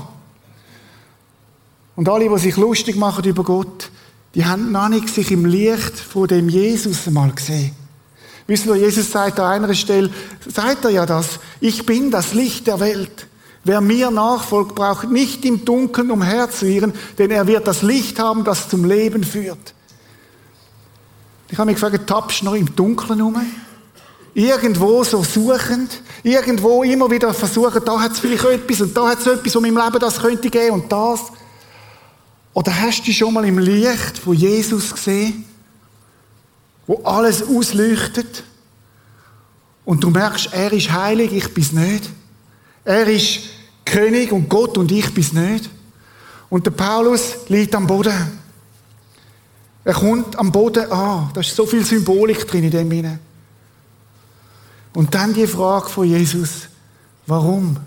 Und 1.96 2.10
alle, 2.10 2.30
die 2.30 2.40
sich 2.40 2.58
lustig 2.58 2.96
machen 2.96 3.24
über 3.26 3.44
Gott, 3.44 3.90
die 4.34 4.46
haben 4.46 4.72
noch 4.72 4.90
nicht 4.90 5.10
sich 5.10 5.32
im 5.32 5.46
Licht 5.46 5.98
von 5.98 6.28
dem 6.28 6.50
Jesus 6.50 7.08
einmal 7.08 7.32
gesehen. 7.32 7.76
Wissen 8.48 8.68
wir, 8.68 8.76
Jesus 8.76 9.12
sagt 9.12 9.40
an 9.40 9.64
einer 9.64 9.74
Stelle, 9.74 10.10
sagt 10.46 10.86
er 10.86 10.92
ja 10.92 11.06
das, 11.06 11.40
ich 11.60 11.86
bin 11.86 12.12
das 12.12 12.34
Licht 12.34 12.68
der 12.68 12.80
Welt. 12.80 13.28
Wer 13.66 13.82
mir 13.82 14.12
nachfolgt, 14.12 14.76
braucht 14.76 15.10
nicht 15.10 15.44
im 15.44 15.66
Dunkeln 15.66 16.12
umherzuirren, 16.12 16.94
denn 17.18 17.32
er 17.32 17.48
wird 17.48 17.66
das 17.66 17.82
Licht 17.82 18.20
haben, 18.20 18.44
das 18.44 18.70
zum 18.70 18.86
Leben 18.86 19.24
führt. 19.24 19.74
Ich 21.50 21.58
habe 21.58 21.66
mich 21.66 21.82
gefragt, 21.82 22.08
tappst 22.08 22.42
du 22.42 22.46
noch 22.46 22.54
im 22.54 22.76
Dunkeln 22.76 23.24
um? 23.24 23.36
Irgendwo 24.36 25.04
so 25.04 25.24
suchend, 25.24 26.00
irgendwo 26.22 26.84
immer 26.84 27.10
wieder 27.10 27.34
versuchen, 27.34 27.82
da 27.84 28.00
hat 28.00 28.12
es 28.12 28.20
vielleicht 28.20 28.46
etwas 28.46 28.82
und 28.82 28.96
da 28.96 29.08
hat 29.08 29.20
es 29.20 29.26
etwas, 29.26 29.56
was 29.56 29.62
meinem 29.62 29.78
Leben 29.78 30.00
das 30.00 30.22
könnte 30.22 30.50
geben 30.52 30.82
und 30.82 30.92
das. 30.92 31.22
Oder 32.54 32.82
hast 32.82 33.08
du 33.08 33.12
schon 33.12 33.34
mal 33.34 33.46
im 33.46 33.58
Licht 33.58 34.20
von 34.24 34.36
Jesus 34.36 34.94
gesehen, 34.94 35.44
wo 36.86 37.02
alles 37.04 37.42
ausleuchtet 37.42 38.44
und 39.86 40.04
du 40.04 40.12
merkst, 40.12 40.50
er 40.52 40.72
ist 40.72 40.92
heilig, 40.92 41.34
ich 41.34 41.52
bin's 41.52 41.72
nicht. 41.72 42.12
Er 42.84 43.08
ist 43.08 43.55
König 43.86 44.32
und 44.32 44.50
Gott 44.50 44.78
und 44.78 44.92
ich 44.92 45.14
bin's 45.14 45.32
nicht. 45.32 45.70
Und 46.50 46.66
der 46.66 46.72
Paulus 46.72 47.48
liegt 47.48 47.74
am 47.76 47.88
Boden. 47.88 48.40
Er 49.84 49.94
kommt 49.94 50.38
am 50.38 50.52
Boden 50.52 50.92
an. 50.92 51.30
Da 51.34 51.42
ist 51.42 51.56
so 51.56 51.66
viel 51.66 51.86
Symbolik 51.86 52.48
drin 52.48 52.64
in 52.64 52.72
dem 52.72 52.92
hinein. 52.92 53.20
Und 54.94 55.14
dann 55.14 55.34
die 55.34 55.46
Frage 55.46 55.90
von 55.90 56.08
Jesus, 56.08 56.70
warum? 57.28 57.78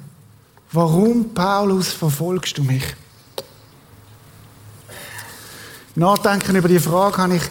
Warum, 0.70 1.32
Paulus, 1.34 1.88
verfolgst 1.88 2.58
du 2.58 2.62
mich? 2.62 2.84
Nachdenken 5.94 6.54
über 6.54 6.68
die 6.68 6.78
Frage 6.78 7.16
habe 7.16 7.36
ich 7.36 7.42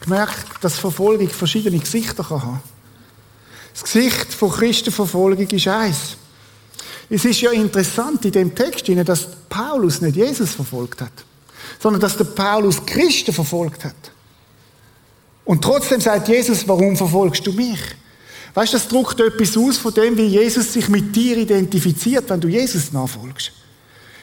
gemerkt, 0.00 0.62
dass 0.62 0.78
Verfolgung 0.78 1.28
verschiedene 1.30 1.78
Gesichter 1.78 2.22
kann 2.22 2.42
haben. 2.42 2.62
Das 3.72 3.82
Gesicht 3.82 4.34
von 4.34 4.50
Christenverfolgung 4.50 5.48
ist 5.48 5.68
eins. 5.68 6.16
Es 7.10 7.24
ist 7.24 7.40
ja 7.40 7.50
interessant 7.52 8.24
in 8.24 8.32
dem 8.32 8.54
Text, 8.54 8.86
dass 8.88 9.26
Paulus 9.48 10.00
nicht 10.00 10.16
Jesus 10.16 10.52
verfolgt 10.52 11.00
hat, 11.00 11.12
sondern 11.80 12.00
dass 12.00 12.16
der 12.16 12.24
Paulus 12.24 12.84
Christen 12.84 13.32
verfolgt 13.32 13.84
hat. 13.84 13.94
Und 15.44 15.62
trotzdem 15.62 16.00
sagt 16.00 16.28
Jesus, 16.28 16.68
warum 16.68 16.96
verfolgst 16.96 17.46
du 17.46 17.52
mich? 17.52 17.80
Weißt 18.52 18.74
du, 18.74 18.76
das 18.76 18.88
drückt 18.88 19.20
etwas 19.20 19.56
aus 19.56 19.78
von 19.78 19.94
dem, 19.94 20.16
wie 20.16 20.26
Jesus 20.26 20.72
sich 20.72 20.88
mit 20.88 21.14
dir 21.16 21.38
identifiziert, 21.38 22.28
wenn 22.28 22.40
du 22.40 22.48
Jesus 22.48 22.92
nachfolgst. 22.92 23.52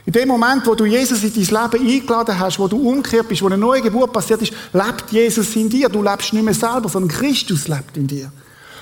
In 0.05 0.13
dem 0.13 0.27
Moment, 0.27 0.67
wo 0.67 0.75
du 0.75 0.85
Jesus 0.85 1.23
in 1.23 1.33
dein 1.33 1.71
Leben 1.71 1.87
eingeladen 1.87 2.37
hast, 2.37 2.59
wo 2.59 2.67
du 2.67 2.77
umgekehrt 2.77 3.27
bist, 3.27 3.41
wo 3.41 3.47
eine 3.47 3.57
neue 3.57 3.81
Geburt 3.81 4.13
passiert 4.13 4.41
ist, 4.43 4.53
lebt 4.71 5.11
Jesus 5.11 5.55
in 5.55 5.67
dir. 5.67 5.89
Du 5.89 6.03
lebst 6.03 6.31
nicht 6.31 6.45
mehr 6.45 6.53
selber, 6.53 6.89
sondern 6.89 7.09
Christus 7.17 7.67
lebt 7.67 7.97
in 7.97 8.05
dir. 8.05 8.31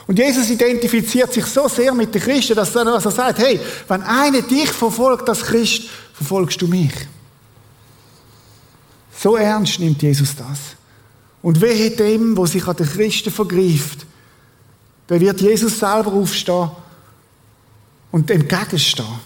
Und 0.05 0.19
Jesus 0.19 0.49
identifiziert 0.49 1.31
sich 1.31 1.45
so 1.45 1.67
sehr 1.67 1.93
mit 1.93 2.13
den 2.13 2.21
Christen, 2.21 2.55
dass 2.55 2.75
er, 2.75 2.85
er 2.85 2.99
sagt, 2.99 3.39
hey, 3.39 3.59
wenn 3.87 4.01
einer 4.03 4.41
dich 4.41 4.69
verfolgt 4.69 5.29
als 5.29 5.43
Christ, 5.43 5.83
verfolgst 6.13 6.61
du 6.61 6.67
mich. 6.67 6.93
So 9.17 9.37
ernst 9.37 9.79
nimmt 9.79 10.01
Jesus 10.01 10.35
das. 10.35 10.59
Und 11.41 11.61
wehe 11.61 11.91
dem, 11.91 12.35
wo 12.35 12.45
sich 12.45 12.67
an 12.67 12.75
den 12.75 12.87
Christen 12.87 13.31
vergreift, 13.31 14.05
der 15.07 15.19
wird 15.19 15.41
Jesus 15.41 15.79
selber 15.79 16.11
aufstehen 16.13 16.71
und 18.11 18.29
entgegenstehen. 18.29 19.19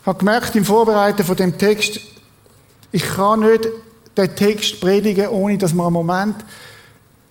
Ich 0.00 0.06
habe 0.06 0.18
gemerkt 0.18 0.54
im 0.56 0.64
Vorbereiten 0.64 1.24
von 1.24 1.36
dem 1.36 1.56
Text, 1.56 2.00
ich 2.92 3.02
kann 3.02 3.40
nicht 3.40 3.68
den 4.16 4.36
Text 4.36 4.80
predigen, 4.80 5.28
ohne 5.28 5.58
dass 5.58 5.72
man 5.72 5.86
einen 5.86 5.94
Moment 5.94 6.36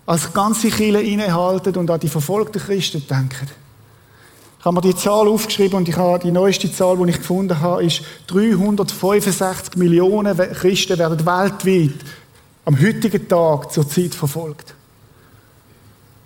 als 0.05 0.33
ganze 0.33 0.69
Kirche 0.69 1.01
innehalten 1.01 1.75
und 1.77 1.89
an 1.89 1.99
die 1.99 2.09
verfolgten 2.09 2.61
Christen 2.61 3.05
denken. 3.07 3.47
Ich 4.59 4.65
habe 4.65 4.75
mir 4.75 4.81
die 4.81 4.95
Zahl 4.95 5.27
aufgeschrieben 5.27 5.77
und 5.77 5.89
ich 5.89 5.97
habe 5.97 6.19
die 6.19 6.31
neueste 6.31 6.71
Zahl, 6.71 6.97
die 6.97 7.09
ich 7.09 7.17
gefunden 7.17 7.59
habe, 7.59 7.83
ist 7.83 8.01
365 8.27 9.75
Millionen 9.75 10.37
Christen 10.37 10.97
werden 10.97 11.25
weltweit 11.25 11.99
am 12.65 12.79
heutigen 12.79 13.27
Tag 13.27 13.73
zur 13.73 13.87
Zeit 13.89 14.15
verfolgt. 14.15 14.73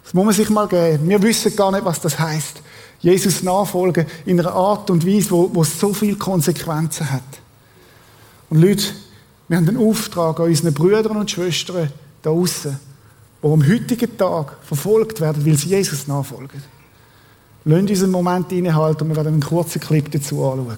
Das 0.03 0.13
muss 0.13 0.25
man 0.25 0.33
sich 0.33 0.49
mal 0.49 0.67
geben. 0.67 1.09
Wir 1.09 1.21
wissen 1.21 1.55
gar 1.55 1.71
nicht, 1.71 1.83
was 1.83 1.99
das 1.99 2.17
heißt. 2.17 2.61
Jesus 2.99 3.43
nachfolgen 3.43 4.05
in 4.25 4.39
einer 4.39 4.53
Art 4.53 4.89
und 4.89 5.05
Weise, 5.05 5.31
wo, 5.31 5.49
wo 5.53 5.63
so 5.63 5.93
viele 5.93 6.15
Konsequenzen 6.15 7.11
hat. 7.11 7.23
Und 8.49 8.61
Leute, 8.61 8.85
wir 9.47 9.57
haben 9.57 9.65
den 9.65 9.77
Auftrag 9.77 10.39
an 10.39 10.45
unseren 10.45 10.73
Brüdern 10.73 11.17
und 11.17 11.29
Schwestern 11.29 11.91
da 12.21 12.29
außen, 12.29 12.79
die 13.47 13.53
am 13.53 13.67
heutigen 13.67 14.17
Tag 14.17 14.57
verfolgt 14.61 15.21
werden, 15.21 15.45
weil 15.45 15.55
sie 15.55 15.69
Jesus 15.69 16.07
nachfolgen. 16.07 16.61
Lasst 17.65 17.89
uns 17.89 18.03
einen 18.03 18.11
Moment 18.11 18.51
innehalten 18.51 19.03
und 19.03 19.09
wir 19.09 19.15
werden 19.17 19.33
einen 19.33 19.41
kurzen 19.43 19.79
Clip 19.81 20.09
dazu 20.11 20.43
anschauen. 20.43 20.77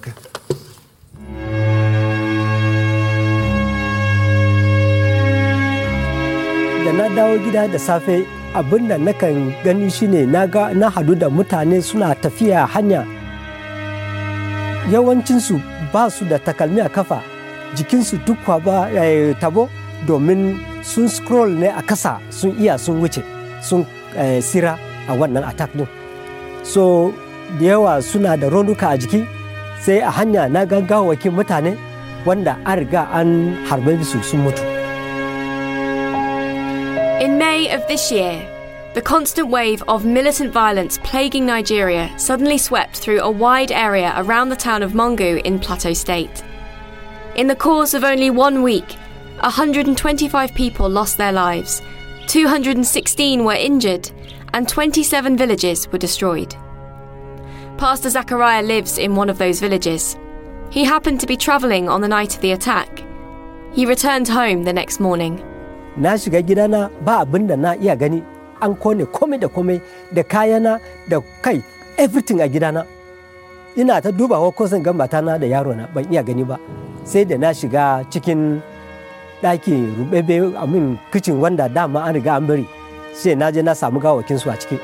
da 6.84 6.92
na 6.96 7.08
dawo 7.14 7.38
gida 7.44 7.68
da 7.68 7.78
safe 7.78 8.24
abin 8.54 8.88
da 8.88 8.96
nakan 8.98 9.52
gani 9.64 9.90
shine 9.90 10.26
na 10.26 10.46
ga 10.46 10.72
na 10.74 10.88
hadu 10.90 11.14
da 11.14 11.28
mutane 11.30 11.82
suna 11.82 12.14
tafiya 12.14 12.66
hanya 12.74 13.04
yawancinsu 14.92 15.60
ba 15.92 16.10
su 16.10 16.24
da 16.24 16.38
takalmi 16.38 16.80
a 16.80 16.88
kafa 16.88 17.20
jikinsu 17.76 18.16
duk 18.26 18.38
ba 18.46 18.88
tabo 19.40 19.68
domin 20.06 20.58
sun 20.82 21.08
scroll 21.08 21.48
ne 21.50 21.68
a 21.68 21.82
kasa 21.82 22.20
sun 22.30 22.56
iya 22.58 22.78
sun 22.78 23.00
wuce 23.00 23.22
sun 23.62 23.86
eh, 24.16 24.40
sira 24.40 24.78
a 25.08 25.12
wannan 25.14 25.44
attack 25.48 25.72
din 25.74 25.86
so 26.62 27.12
da 27.60 27.64
yawa 27.66 28.02
suna 28.02 28.36
da 28.36 28.48
raunuka 28.48 28.94
a 28.94 28.98
jiki 28.98 29.26
sai 29.80 29.98
a 30.00 30.10
hanya 30.10 30.48
na 30.50 30.64
mutane 30.66 31.76
wanda 32.26 32.56
an 32.66 32.78
riga 32.78 33.08
an 33.12 33.56
harbe 33.68 34.04
su 34.04 34.22
sun 34.22 34.40
mutu 34.44 34.62
In 37.20 37.36
May 37.36 37.68
of 37.74 37.86
this 37.86 38.10
year, 38.10 38.40
the 38.94 39.02
constant 39.02 39.48
wave 39.48 39.82
of 39.88 40.06
militant 40.06 40.52
violence 40.54 40.96
plaguing 41.04 41.44
Nigeria 41.44 42.08
suddenly 42.16 42.56
swept 42.56 42.96
through 42.96 43.20
a 43.20 43.30
wide 43.30 43.70
area 43.70 44.14
around 44.16 44.48
the 44.48 44.56
town 44.56 44.82
of 44.82 44.92
Mongu 44.92 45.42
in 45.44 45.58
Plateau 45.58 45.92
State. 45.92 46.42
In 47.36 47.46
the 47.46 47.54
course 47.54 47.92
of 47.92 48.04
only 48.04 48.30
one 48.30 48.62
week, 48.62 48.96
125 49.42 50.54
people 50.54 50.88
lost 50.88 51.16
their 51.16 51.32
lives, 51.32 51.80
216 52.26 53.44
were 53.44 53.54
injured, 53.54 54.10
and 54.52 54.68
27 54.68 55.36
villages 55.36 55.88
were 55.90 55.98
destroyed. 55.98 56.54
Pastor 57.78 58.10
Zachariah 58.10 58.62
lives 58.62 58.98
in 58.98 59.16
one 59.16 59.30
of 59.30 59.38
those 59.38 59.58
villages. 59.60 60.18
He 60.70 60.84
happened 60.84 61.20
to 61.20 61.26
be 61.26 61.36
travelling 61.36 61.88
on 61.88 62.00
the 62.02 62.08
night 62.08 62.34
of 62.34 62.42
the 62.42 62.52
attack. 62.52 63.02
He 63.72 63.86
returned 63.86 64.28
home 64.28 64.64
the 64.64 64.72
next 64.72 65.00
morning. 65.00 65.42
na 65.96 66.14
shiga 66.16 66.40
gidana 66.42 66.88
ba 67.04 67.20
abin 67.24 67.46
na 67.58 67.74
iya 67.74 67.96
gani 67.98 68.22
an 68.62 68.74
kone 68.76 69.04
komai 69.06 69.40
da 69.40 69.48
komai 69.48 69.80
da 70.14 70.22
kayana 70.22 70.78
da 71.10 71.20
kai 71.42 71.62
everything 71.98 72.40
a 72.40 72.46
ina 73.76 74.00
ta 74.00 74.10
dubawa 74.10 74.54
ko 74.54 74.66
zan 74.66 74.82
ga 74.82 74.92
matana 74.92 75.38
da 75.38 75.46
yarona 75.46 75.88
ban 75.94 76.04
iya 76.12 76.22
gani 76.22 76.44
ba 76.44 76.56
sai 77.04 77.24
da 77.24 77.36
na 77.36 77.50
shiga 77.52 78.04
cikin 78.10 78.62
rubebe 79.42 80.54
amin 80.56 80.98
kicin 81.12 81.40
wanda 81.40 81.68
dama 81.68 82.00
an 82.00 82.14
riga 82.14 82.34
an 82.36 82.46
bari 82.46 82.66
sai 83.14 83.34
na 83.34 83.50
je 83.50 83.62
na 83.62 83.72
samu 83.74 83.98
a 84.00 84.22
ciki 84.22 84.78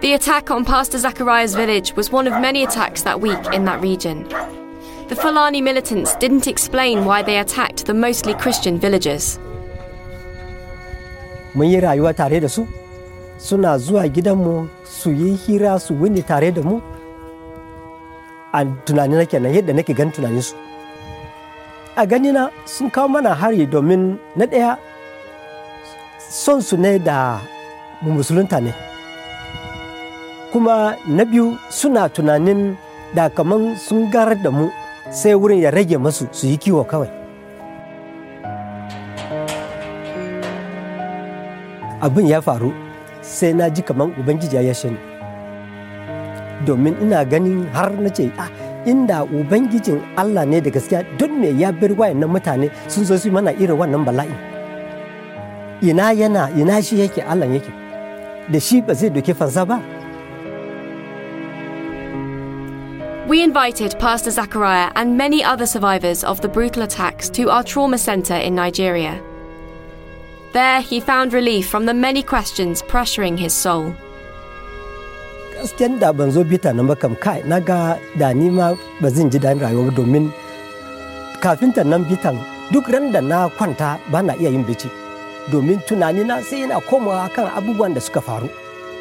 The 0.00 0.12
attack 0.12 0.50
on 0.50 0.64
Pastor 0.66 0.98
Zachariah's 0.98 1.54
village 1.54 1.96
was 1.96 2.12
one 2.12 2.26
of 2.26 2.34
many 2.40 2.62
attacks 2.62 3.02
that 3.04 3.22
week 3.22 3.40
in 3.54 3.64
that 3.64 3.80
region. 3.80 4.28
The 5.08 5.16
Fulani 5.16 5.62
militants 5.62 6.14
didn't 6.16 6.46
explain 6.46 7.06
why 7.06 7.22
they 7.22 7.38
attacked 7.38 7.86
the 7.86 7.94
mostly 7.94 8.34
Christian 8.34 8.78
villagers. 8.78 9.38
mun 11.54 11.66
yi 11.70 11.80
rayuwa 11.80 12.14
tare 12.14 12.40
da 12.40 12.48
su 12.48 12.66
suna 13.38 13.78
zuwa 13.78 14.08
gidanmu 14.08 14.68
su 14.84 15.10
yi 15.12 15.34
hira 15.36 15.78
su 15.80 15.94
wuni 15.94 16.22
tare 16.22 16.50
da 16.52 16.62
mu 16.62 16.80
a 18.54 18.62
tunani 18.86 19.18
na 19.18 19.26
kenan 19.26 19.50
yadda 19.50 19.74
nake 19.74 19.90
gan 19.98 20.10
tunaninsu. 20.14 20.54
A 21.98 22.06
ganina 22.06 22.50
sun 22.66 22.86
kawo 22.90 23.08
mana 23.10 23.34
hari 23.34 23.66
domin 23.66 24.14
na 24.38 24.46
ɗaya 24.46 24.78
son 26.30 26.62
su 26.62 26.76
ne 26.78 26.98
da 26.98 27.38
mu 28.02 28.12
musulunta 28.14 28.60
ne. 28.62 28.70
Kuma 30.52 30.94
na 31.06 31.24
biyu 31.26 31.58
suna 31.70 32.08
tunanin 32.08 32.76
da 33.14 33.28
kaman 33.30 33.74
sun 33.76 34.10
garar 34.10 34.38
da 34.42 34.50
mu 34.50 34.70
sai 35.10 35.34
wurin 35.34 35.58
ya 35.62 35.70
rage 35.70 35.96
masu 35.98 36.26
su 36.32 36.46
yi 36.46 36.56
kiwo 36.58 36.84
kawai. 36.86 37.10
Abin 42.02 42.26
ya 42.30 42.38
faru 42.42 42.70
sai 43.22 43.52
na 43.54 43.66
ji 43.70 43.82
kamar 43.82 44.08
ubangiji 44.18 44.56
ya 44.56 44.62
yashe 44.62 44.90
ni. 44.90 45.13
Domin 46.66 46.94
ina 47.02 47.24
har 47.74 47.90
na 48.04 48.08
ce 48.08 48.30
ah 48.38 48.48
inda 48.86 49.24
ubangijin 49.24 50.00
Allah 50.16 50.44
ne 50.46 50.60
da 50.60 50.70
gaskiya 50.70 51.02
don 51.18 51.40
me 51.40 51.50
ya 51.62 51.72
wayannan 51.72 52.30
mutane 52.30 52.68
sun 52.88 53.04
zo 53.04 53.16
su 53.16 53.30
mana 53.30 53.52
irin 53.52 53.76
wannan 53.78 54.04
ina 55.82 56.12
yana 56.12 56.50
ina 56.60 56.82
shi 56.82 57.00
yake 57.00 57.22
Allah 57.22 57.46
yake 57.46 57.72
da 58.52 58.60
shi 58.60 58.80
ba 58.80 58.94
zai 58.94 59.10
doke 59.10 59.34
fansa 59.34 59.64
ba 59.68 59.80
We 63.26 63.42
invited 63.42 63.98
Pastor 63.98 64.30
Zachariah 64.30 64.92
and 64.96 65.16
many 65.16 65.42
other 65.42 65.64
survivors 65.66 66.22
of 66.24 66.42
the 66.42 66.48
brutal 66.48 66.82
attacks 66.82 67.30
to 67.30 67.48
our 67.48 67.64
trauma 67.64 67.96
centre 67.96 68.34
in 68.36 68.54
Nigeria. 68.54 69.18
There, 70.52 70.82
he 70.82 71.00
found 71.00 71.32
relief 71.32 71.66
from 71.66 71.86
the 71.86 71.94
many 71.94 72.22
questions 72.22 72.82
pressuring 72.82 73.38
his 73.38 73.54
soul. 73.54 73.94
Gaskiyan 75.54 75.98
da 76.00 76.08
ban 76.12 76.30
zo 76.34 76.42
bita 76.50 76.70
nan 76.72 76.86
ba 76.90 76.94
kam 77.02 77.14
kai 77.24 77.40
na 77.50 77.56
ga 77.68 77.96
da 78.20 78.28
ni 78.38 78.46
ma 78.50 78.66
ba 79.00 79.08
zan 79.14 79.30
ji 79.32 79.38
daɗin 79.38 79.62
rayuwa 79.64 79.90
domin 79.96 80.26
kafin 81.42 81.72
ta 81.76 81.82
nan 81.90 82.02
bitan 82.08 82.36
duk 82.72 82.86
ran 82.92 83.12
da 83.14 83.20
na 83.20 83.38
kwanta 83.56 83.88
ba 84.12 84.18
na 84.26 84.32
iya 84.40 84.50
yin 84.54 84.64
bici 84.68 84.88
domin 85.52 85.78
tunani 85.86 86.24
na 86.24 86.40
sai 86.42 86.60
yana 86.64 86.80
komawa 86.88 87.28
kan 87.34 87.46
abubuwan 87.58 87.94
da 87.94 88.00
suka 88.00 88.20
faru. 88.20 88.48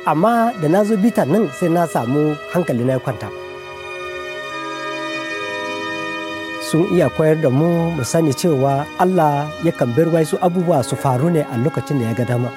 Amma 0.06 0.52
da 0.62 0.68
na 0.68 0.84
zo 0.84 0.96
bitan 1.04 1.28
nan 1.32 1.44
sai 1.58 1.70
na 1.76 1.88
samu 1.94 2.36
hankali 2.52 2.84
na 2.84 2.94
ya 2.94 3.00
kwanta. 3.00 3.30
Sun 6.68 6.84
iya 6.96 7.08
koyar 7.16 7.38
da 7.44 7.50
mu 7.50 7.70
mu 7.96 8.04
sani 8.04 8.34
cewa 8.36 8.84
Allah 9.00 9.48
yakan 9.64 9.90
bar 9.96 10.08
wasu 10.14 10.36
abubuwa 10.46 10.84
su 10.84 10.96
faru 10.96 11.30
ne 11.32 11.42
a 11.48 11.56
lokacin 11.64 12.00
da 12.00 12.06
ya 12.12 12.14
ga 12.20 12.26
dama. 12.28 12.50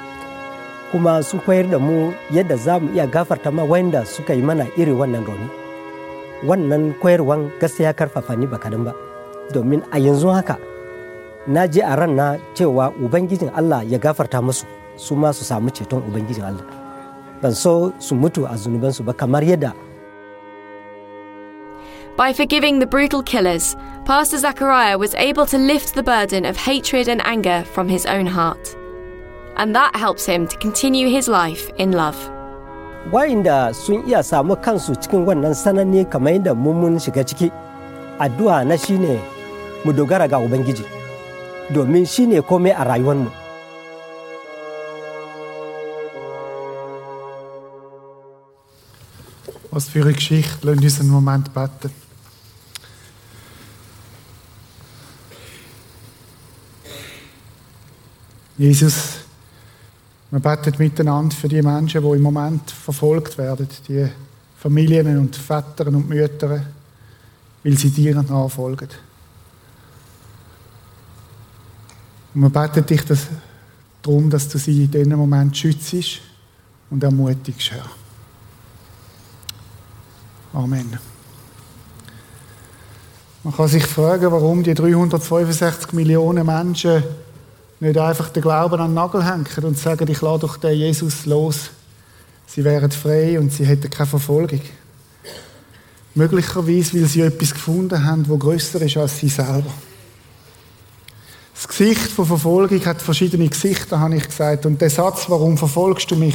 Kuma 0.93 1.23
sun 1.23 1.41
koyar 1.41 1.67
da 1.71 1.79
mu 1.79 2.13
yadda 2.31 2.57
za 2.57 2.79
mu 2.79 2.89
iya 2.95 3.07
gafarta 3.07 3.51
ma 3.51 3.63
wanda 3.65 4.05
suka 4.05 4.35
yi 4.35 4.43
mana 4.43 4.67
iri 4.77 4.93
wannan 4.93 5.25
rauni. 5.27 5.49
Wannan 6.47 6.95
koyarwan 7.03 7.51
gaskiya 7.61 7.93
karfafa 7.93 8.37
ni 8.37 8.47
ba 8.47 8.59
kadan 8.59 8.85
ba. 8.85 8.93
Domin 9.53 9.83
a 9.93 9.99
yanzu 9.99 10.29
haka 10.31 10.57
na 11.47 11.67
ji 11.67 11.81
a 11.81 11.95
cewa 12.55 12.91
ubangijin 13.01 13.51
Allah 13.55 13.83
ya 13.87 13.99
gafarta 13.99 14.43
musu 14.43 14.67
su 14.97 15.15
ma 15.17 15.33
su 15.33 15.45
samu 15.45 15.71
ceton 15.71 16.03
ubangijin 16.09 16.45
Allah. 16.45 16.65
Ban 17.43 17.53
so 17.55 17.93
su 17.99 18.15
mutu 18.15 18.47
a 18.47 18.57
zunubansu 18.57 19.05
ba 19.05 19.13
kamar 19.13 19.43
yadda 19.43 19.73
By 22.17 22.33
forgiving 22.33 22.79
the 22.79 22.87
brutal 22.87 23.23
killers, 23.23 23.77
Pastor 24.07 24.39
Zachariah 24.39 24.97
was 24.97 25.15
able 25.17 25.45
to 25.45 25.59
lift 25.59 25.95
the 25.95 26.03
burden 26.03 26.47
of 26.47 26.57
hatred 26.57 27.09
and 27.09 27.21
anger 27.27 27.63
from 27.75 27.91
his 27.91 28.07
own 28.07 28.25
heart. 28.25 28.75
And 29.57 29.75
that 29.75 29.97
helps 29.97 30.27
him 30.27 30.47
to 30.49 30.57
continue 30.59 31.09
his 31.09 31.29
life 31.29 31.71
in 31.79 31.93
love. 31.93 32.17
wa'inda 33.13 33.71
sun 33.71 34.03
iya 34.03 34.19
samu 34.23 34.57
kansu 34.59 34.95
cikin 34.99 35.23
wannan 35.23 35.55
sananne 35.55 36.03
kamar 36.11 36.33
yadda 36.43 36.55
mu 36.59 36.75
mun 36.75 36.99
shiga 36.99 37.23
ciki 37.23 37.55
addu'a 38.19 38.67
na 38.67 38.75
shine 38.75 39.23
mu 39.87 39.95
dogara 39.95 40.27
ga 40.27 40.43
ubangiji 40.43 40.83
domin 41.71 42.03
shine 42.03 42.43
komai 42.43 42.75
a 42.75 42.83
rayuwarmu 42.83 43.31
Was 49.77 49.91
für 49.91 50.01
eine 50.03 50.15
Geschichte. 50.15 50.67
Lass 50.67 50.79
uns 50.83 51.01
einen 51.01 51.11
Moment 51.11 51.53
beten. 51.53 51.91
Jesus, 58.59 59.26
wir 60.31 60.41
beten 60.41 60.75
miteinander 60.79 61.35
für 61.35 61.49
die 61.49 61.63
Menschen, 61.63 62.03
die 62.03 62.17
im 62.17 62.23
Moment 62.23 62.71
verfolgt 62.71 63.39
werden, 63.39 63.69
die 63.89 64.09
Familien 64.57 65.19
und 65.19 65.37
Väter 65.37 65.87
und 65.87 66.09
Mütter, 66.09 66.65
weil 67.63 67.79
sie 67.79 67.91
dir 67.91 68.21
nachfolgen. 68.23 68.89
Und 72.35 72.43
wir 72.43 72.51
beten 72.51 72.85
dich 72.85 73.03
darum, 74.03 74.29
dass 74.29 74.49
du 74.49 74.59
sie 74.59 74.85
in 74.85 74.91
diesem 74.91 75.17
Moment 75.17 75.57
schützt 75.57 76.21
und 76.91 77.03
ermutigst, 77.03 77.71
Herr. 77.71 77.87
Amen. 80.53 80.99
Man 83.45 83.55
kann 83.55 83.69
sich 83.69 83.87
fragen, 83.87 84.33
warum 84.33 84.63
die 84.65 84.75
365 84.75 85.93
Millionen 85.93 86.45
Menschen 86.45 87.05
nicht 87.81 87.99
einfach 87.99 88.31
den 88.31 88.43
Glauben 88.43 88.81
an 88.81 88.91
den 88.91 88.95
Nagel 88.95 89.25
hängen 89.25 89.47
und 89.63 89.79
sagen, 89.79 90.11
ich 90.11 90.21
lade 90.21 90.41
doch 90.41 90.57
den 90.57 90.79
Jesus 90.79 91.27
los. 91.27 91.71
Sie 92.47 92.65
wären 92.65 92.91
frei 92.91 93.39
und 93.39 93.53
sie 93.53 93.67
hätten 93.67 93.91
keine 93.91 94.07
Verfolgung. 94.07 94.61
Möglicherweise, 96.15 96.95
weil 96.95 97.07
sie 97.07 97.21
etwas 97.21 97.53
gefunden 97.53 98.05
haben, 98.05 98.27
das 98.27 98.39
grösser 98.39 98.81
ist 98.81 98.97
als 98.97 99.19
sie 99.19 99.29
selber. 99.29 99.71
Das 101.55 101.69
Gesicht 101.69 102.11
von 102.13 102.27
Verfolgung 102.27 102.85
hat 102.85 103.01
verschiedene 103.01 103.49
Gesichter, 103.49 103.99
habe 103.99 104.17
ich 104.17 104.27
gesagt. 104.27 104.67
Und 104.67 104.81
der 104.81 104.91
Satz, 104.91 105.25
warum 105.29 105.57
verfolgst 105.57 106.11
du 106.11 106.17
mich? 106.17 106.35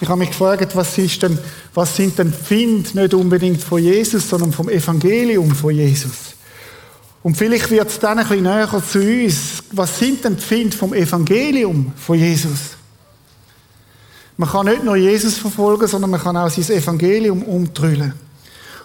Ich 0.00 0.08
habe 0.08 0.18
mich 0.18 0.28
gefragt, 0.28 0.76
was, 0.76 0.94
denn, 0.94 1.38
was 1.74 1.96
sind 1.96 2.18
denn 2.18 2.30
die 2.30 2.44
Finde 2.44 3.00
nicht 3.00 3.14
unbedingt 3.14 3.62
von 3.62 3.82
Jesus, 3.82 4.28
sondern 4.28 4.52
vom 4.52 4.68
Evangelium 4.68 5.50
von 5.52 5.74
Jesus? 5.74 6.37
Und 7.22 7.36
vielleicht 7.36 7.70
wird 7.70 7.88
es 7.88 7.98
dann 7.98 8.18
ein 8.18 8.28
bisschen 8.28 8.44
näher 8.44 8.68
zu 8.68 9.00
uns. 9.00 9.62
Was 9.72 9.98
sind 9.98 10.24
denn 10.24 10.36
die 10.36 10.42
Finde 10.42 10.76
vom 10.76 10.94
Evangelium 10.94 11.92
von 11.96 12.18
Jesus? 12.18 12.76
Man 14.36 14.48
kann 14.48 14.66
nicht 14.66 14.84
nur 14.84 14.96
Jesus 14.96 15.36
verfolgen, 15.36 15.88
sondern 15.88 16.10
man 16.10 16.20
kann 16.20 16.36
auch 16.36 16.48
sein 16.48 16.76
Evangelium 16.76 17.42
umtrüllen. 17.42 18.14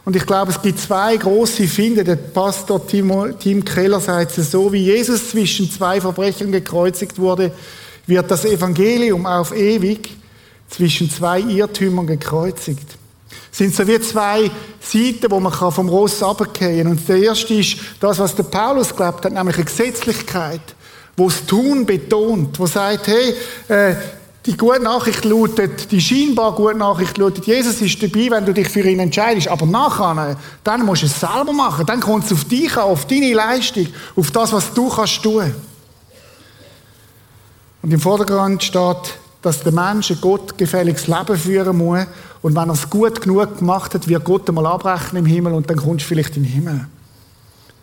Und 0.06 0.16
ich 0.16 0.26
glaube, 0.26 0.52
es 0.52 0.62
gibt 0.62 0.80
zwei 0.80 1.16
große 1.16 1.68
Finde. 1.68 2.04
Der 2.04 2.16
Pastor 2.16 2.86
Tim, 2.86 3.64
Keller 3.64 4.00
sagt 4.00 4.38
es 4.38 4.52
so, 4.52 4.74
wie 4.74 4.84
Jesus 4.84 5.30
zwischen 5.30 5.72
zwei 5.72 6.02
Verbrechern 6.02 6.52
gekreuzigt 6.52 7.18
wurde, 7.20 7.52
wird 8.08 8.30
das 8.30 8.44
Evangelium 8.46 9.26
auf 9.26 9.56
ewig 9.56 10.18
zwischen 10.70 11.10
zwei 11.10 11.40
Irrtümern 11.40 12.08
gekreuzigt. 12.08 12.98
Sind 13.54 13.76
so 13.76 13.88
wie 13.88 14.00
zwei 14.02 14.50
Seiten, 14.82 15.30
wo 15.30 15.40
man 15.40 15.54
vom 15.54 15.88
Ross 15.88 16.24
runtergehen 16.24 16.86
kann. 16.86 16.92
Und 16.92 17.08
der 17.08 17.18
erste 17.18 17.54
ist 17.54 17.78
das, 18.00 18.18
was 18.18 18.34
der 18.34 18.44
Paulus 18.44 18.96
glaubt 18.96 19.24
hat, 19.24 19.32
nämlich 19.32 19.58
eine 19.58 19.66
Gesetzlichkeit, 19.66 20.76
wo 21.16 21.30
das 21.30 21.46
Tun 21.46 21.86
betont, 21.86 22.60
wo 22.60 22.66
sagt, 22.66 23.06
hey, 23.06 23.36
äh, 23.68 23.96
die 24.48 24.58
gute 24.58 24.82
Nachricht 24.82 25.24
lautet, 25.24 25.92
die 25.92 26.02
scheinbar 26.02 26.54
gute 26.56 26.76
Nachricht 26.76 27.16
lautet, 27.20 27.46
Jesus 27.46 27.80
ist 27.80 28.02
dabei, 28.02 28.32
wenn 28.32 28.46
du 28.46 28.54
dich 28.54 28.68
für 28.68 28.82
ihn 28.82 29.00
entscheidest. 29.00 29.48
Aber 29.48 29.68
nachher, 29.68 30.36
dann 30.64 30.84
musst 30.84 31.04
du 31.04 31.06
es 31.06 31.20
selber 31.20 31.54
machen. 31.54 31.86
Dann 31.86 32.00
kommt 32.00 32.26
es 32.26 32.34
auf 32.34 32.46
dich 32.46 32.76
an, 32.76 32.86
auf 32.86 33.06
deine 33.06 33.34
Leistung, 33.34 33.88
auf 34.16 34.32
das, 34.32 34.52
was 34.52 34.74
du 34.74 34.90
kannst 34.90 35.22
tun. 35.22 35.54
Und 37.84 37.94
im 37.94 38.00
Vordergrund 38.00 38.64
steht, 38.64 39.20
dass 39.44 39.62
der 39.62 39.74
Mensch 39.74 40.10
ein 40.10 40.22
gottgefälliges 40.22 41.08
Leben 41.08 41.38
führen 41.38 41.78
muss. 41.78 42.06
Und 42.42 42.56
wenn 42.56 42.70
er 42.70 42.74
es 42.74 42.90
gut 42.90 43.22
genug 43.22 43.60
gemacht 43.60 43.94
hat, 43.94 44.08
wird 44.08 44.24
Gott 44.24 44.48
einmal 44.48 44.66
abrechnen 44.66 45.26
im 45.26 45.32
Himmel 45.32 45.54
und 45.54 45.70
dann 45.70 45.78
kommst 45.78 46.06
du 46.06 46.08
vielleicht 46.08 46.38
in 46.38 46.44
den 46.44 46.52
Himmel. 46.52 46.88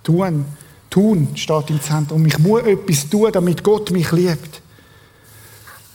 Tun, 0.03 0.47
tun 0.89 1.29
steht 1.35 1.71
im 1.71 1.81
Zentrum. 1.81 2.25
Ich 2.27 2.39
muss 2.39 2.63
etwas 2.63 3.09
tun, 3.09 3.31
damit 3.31 3.63
Gott 3.63 3.91
mich 3.91 4.11
liebt. 4.11 4.63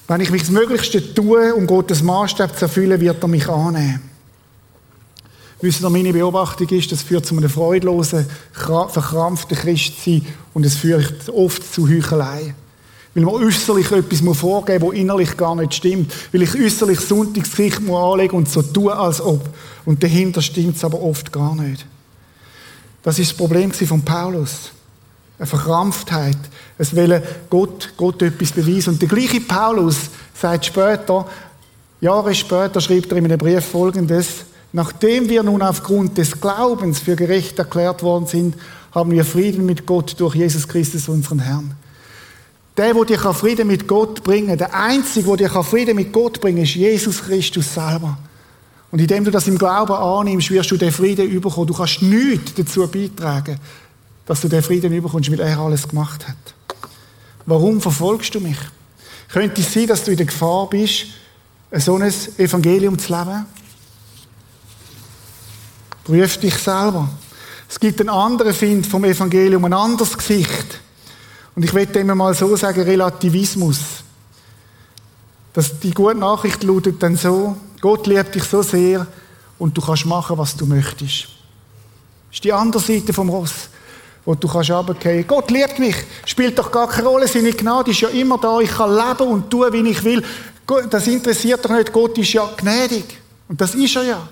Wenn 0.07 0.21
ich 0.21 0.29
mich 0.29 0.43
das 0.43 0.51
Möglichste 0.51 1.15
tue, 1.15 1.53
um 1.55 1.65
Gottes 1.65 2.03
Maßstab 2.03 2.55
zu 2.55 2.65
erfüllen, 2.65 3.01
wird 3.01 3.23
er 3.23 3.27
mich 3.27 3.49
annehmen. 3.49 4.01
Wissen 5.61 5.83
ihr, 5.83 5.89
meine 5.89 6.13
Beobachtung 6.13 6.69
ist, 6.69 6.91
das 6.91 7.01
führt 7.01 7.25
zu 7.25 7.35
einem 7.35 7.49
freudlosen, 7.49 8.27
verkrampften 8.53 9.57
Christsein 9.57 10.27
und 10.53 10.63
es 10.63 10.75
führt 10.75 11.27
oft 11.29 11.73
zu 11.73 11.89
Heuchelei. 11.89 12.53
Weil 13.15 13.23
man 13.23 13.35
äußerlich 13.35 13.91
etwas 13.91 14.37
vorgeben 14.37 14.83
muss, 14.83 14.91
das 14.91 14.99
innerlich 14.99 15.37
gar 15.37 15.55
nicht 15.55 15.73
stimmt. 15.73 16.13
Weil 16.33 16.41
ich 16.41 16.53
äußerlich 16.53 16.99
Sonntagsgesicht 16.99 17.89
anlegen 17.89 18.35
und 18.35 18.49
so 18.49 18.61
tun, 18.61 18.89
als 18.89 19.21
ob. 19.21 19.49
Und 19.85 20.03
dahinter 20.03 20.41
stimmt 20.41 20.75
es 20.75 20.83
aber 20.83 21.01
oft 21.01 21.31
gar 21.31 21.55
nicht. 21.55 21.85
Das 23.03 23.17
ist 23.17 23.31
das 23.31 23.37
Problem 23.37 23.71
von 23.71 24.01
Paulus. 24.01 24.71
Eine 25.39 25.47
Verkrampftheit. 25.47 26.37
Es 26.77 26.93
will 26.93 27.23
Gott, 27.49 27.93
Gott 27.95 28.21
etwas 28.21 28.51
beweisen. 28.51 28.93
Und 28.93 29.01
der 29.01 29.09
gleiche 29.09 29.39
Paulus 29.39 29.95
sagt 30.33 30.65
später, 30.65 31.25
Jahre 32.01 32.35
später 32.35 32.81
schreibt 32.81 33.11
er 33.11 33.17
in 33.17 33.25
einem 33.25 33.37
Brief 33.37 33.63
folgendes, 33.63 34.45
nachdem 34.73 35.29
wir 35.29 35.41
nun 35.43 35.61
aufgrund 35.61 36.17
des 36.17 36.39
Glaubens 36.41 36.99
für 36.99 37.15
gerecht 37.15 37.57
erklärt 37.59 38.03
worden 38.03 38.27
sind, 38.27 38.55
haben 38.91 39.11
wir 39.11 39.23
Frieden 39.23 39.65
mit 39.65 39.85
Gott 39.85 40.15
durch 40.17 40.35
Jesus 40.35 40.67
Christus, 40.67 41.07
unseren 41.07 41.39
Herrn. 41.39 41.75
Der, 42.77 42.93
der 42.93 43.05
dir 43.05 43.33
Frieden 43.33 43.67
mit 43.67 43.87
Gott 43.87 44.23
bringen 44.23 44.49
kann, 44.49 44.57
der 44.57 44.73
Einzige, 44.73 45.37
der 45.37 45.49
dir 45.49 45.63
Frieden 45.63 45.95
mit 45.95 46.11
Gott 46.11 46.41
bringen 46.41 46.57
kann, 46.57 46.65
ist 46.65 46.75
Jesus 46.75 47.21
Christus 47.21 47.73
selber. 47.73 48.17
Und 48.91 48.99
indem 48.99 49.23
du 49.23 49.31
das 49.31 49.47
im 49.47 49.57
Glauben 49.57 49.93
annimmst, 49.93 50.51
wirst 50.51 50.71
du 50.71 50.77
den 50.77 50.91
Frieden 50.91 51.29
überkommen. 51.29 51.67
Du 51.67 51.73
kannst 51.73 52.01
nichts 52.01 52.53
dazu 52.53 52.87
beitragen, 52.87 53.59
dass 54.25 54.41
du 54.41 54.47
den 54.47 54.61
Frieden 54.61 54.93
überkommst, 54.93 55.31
weil 55.31 55.39
er 55.39 55.59
alles 55.59 55.87
gemacht 55.87 56.27
hat. 56.27 56.35
Warum 57.45 57.79
verfolgst 57.79 58.35
du 58.35 58.39
mich? 58.39 58.57
Könnte 59.29 59.61
es 59.61 59.73
sein, 59.73 59.87
dass 59.87 60.03
du 60.03 60.11
in 60.11 60.17
der 60.17 60.25
Gefahr 60.25 60.69
bist, 60.69 61.07
so 61.71 61.95
ein 61.95 62.13
Evangelium 62.37 62.97
zu 62.97 63.13
leben? 63.13 63.45
Prüf 66.03 66.37
dich 66.37 66.55
selber. 66.55 67.09
Es 67.67 67.79
gibt 67.79 67.99
einen 67.99 68.09
anderen 68.09 68.53
Find 68.53 68.85
vom 68.85 69.03
Evangelium, 69.03 69.65
ein 69.65 69.73
anderes 69.73 70.17
Gesicht. 70.17 70.79
Und 71.55 71.63
ich 71.63 71.73
möchte 71.73 71.99
immer 71.99 72.15
mal 72.15 72.33
so 72.33 72.55
sagen, 72.55 72.81
Relativismus. 72.81 73.79
Dass 75.53 75.79
die 75.79 75.91
gute 75.91 76.15
Nachricht 76.15 76.63
lautet 76.63 77.01
dann 77.01 77.15
so, 77.15 77.55
Gott 77.79 78.07
liebt 78.07 78.35
dich 78.35 78.43
so 78.43 78.61
sehr 78.61 79.07
und 79.57 79.77
du 79.77 79.81
kannst 79.81 80.05
machen, 80.05 80.37
was 80.37 80.55
du 80.55 80.65
möchtest. 80.65 81.27
Das 82.29 82.33
ist 82.33 82.43
die 82.43 82.51
andere 82.51 82.81
Seite 82.81 83.13
vom 83.13 83.29
Ross, 83.29 83.69
wo 84.25 84.35
du 84.35 84.47
kannst 84.49 84.71
runtergehen. 84.71 85.25
Gott 85.25 85.49
liebt 85.49 85.79
mich, 85.79 85.95
spielt 86.25 86.59
doch 86.59 86.69
gar 86.69 86.89
keine 86.89 87.07
Rolle, 87.07 87.27
seine 87.27 87.53
Gnade 87.53 87.91
ist 87.91 88.01
ja 88.01 88.09
immer 88.09 88.37
da, 88.37 88.59
ich 88.59 88.71
kann 88.71 88.93
leben 88.93 89.31
und 89.31 89.49
tun, 89.49 89.71
wie 89.71 89.89
ich 89.89 90.03
will. 90.03 90.21
Das 90.89 91.07
interessiert 91.07 91.63
doch 91.63 91.69
nicht, 91.69 91.93
Gott 91.93 92.17
ist 92.17 92.33
ja 92.33 92.49
gnädig. 92.57 93.21
Und 93.47 93.61
das 93.61 93.75
ist 93.75 93.95
er 93.95 94.03
ja. 94.03 94.27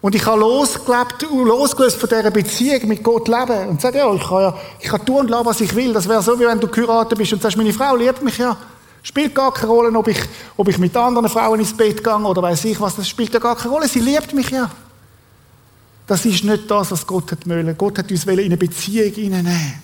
Und 0.00 0.14
ich 0.14 0.24
habe 0.26 0.40
losgelebt, 0.40 1.22
losgelöst 1.30 1.96
von 1.96 2.08
dieser 2.08 2.30
Beziehung 2.30 2.88
mit 2.88 3.02
Gott 3.02 3.28
leben 3.28 3.68
und 3.70 3.80
sage, 3.80 3.98
ja, 3.98 4.12
ich 4.14 4.22
kann 4.22 4.40
ja, 4.40 4.54
ich 4.78 4.88
kann 4.88 5.04
tun 5.04 5.20
und 5.20 5.30
lassen, 5.30 5.46
was 5.46 5.60
ich 5.60 5.74
will. 5.74 5.92
Das 5.92 6.08
wäre 6.08 6.22
so, 6.22 6.38
wie 6.38 6.46
wenn 6.46 6.60
du 6.60 6.68
geheiratet 6.68 7.18
bist 7.18 7.32
und 7.32 7.42
sagst, 7.42 7.56
meine 7.56 7.72
Frau 7.72 7.96
liebt 7.96 8.22
mich 8.22 8.38
ja. 8.38 8.56
Spielt 9.02 9.34
gar 9.34 9.52
keine 9.52 9.68
Rolle, 9.68 9.96
ob 9.96 10.08
ich, 10.08 10.20
ob 10.56 10.68
ich 10.68 10.78
mit 10.78 10.96
anderen 10.96 11.28
Frauen 11.28 11.60
ins 11.60 11.76
Bett 11.76 12.02
gehe 12.02 12.16
oder 12.16 12.42
weiß 12.42 12.64
ich 12.64 12.80
was, 12.80 12.96
das 12.96 13.08
spielt 13.08 13.32
ja 13.32 13.40
gar 13.40 13.56
keine 13.56 13.72
Rolle. 13.72 13.88
Sie 13.88 14.00
liebt 14.00 14.34
mich 14.34 14.50
ja. 14.50 14.70
Das 16.06 16.24
ist 16.24 16.44
nicht 16.44 16.70
das, 16.70 16.90
was 16.90 17.06
Gott 17.06 17.32
hat 17.32 17.48
wollen. 17.48 17.76
Gott 17.76 17.98
hat 17.98 18.10
uns 18.10 18.24
in 18.24 18.38
eine 18.38 18.56
Beziehung 18.56 19.12
hineinnehmen. 19.12 19.82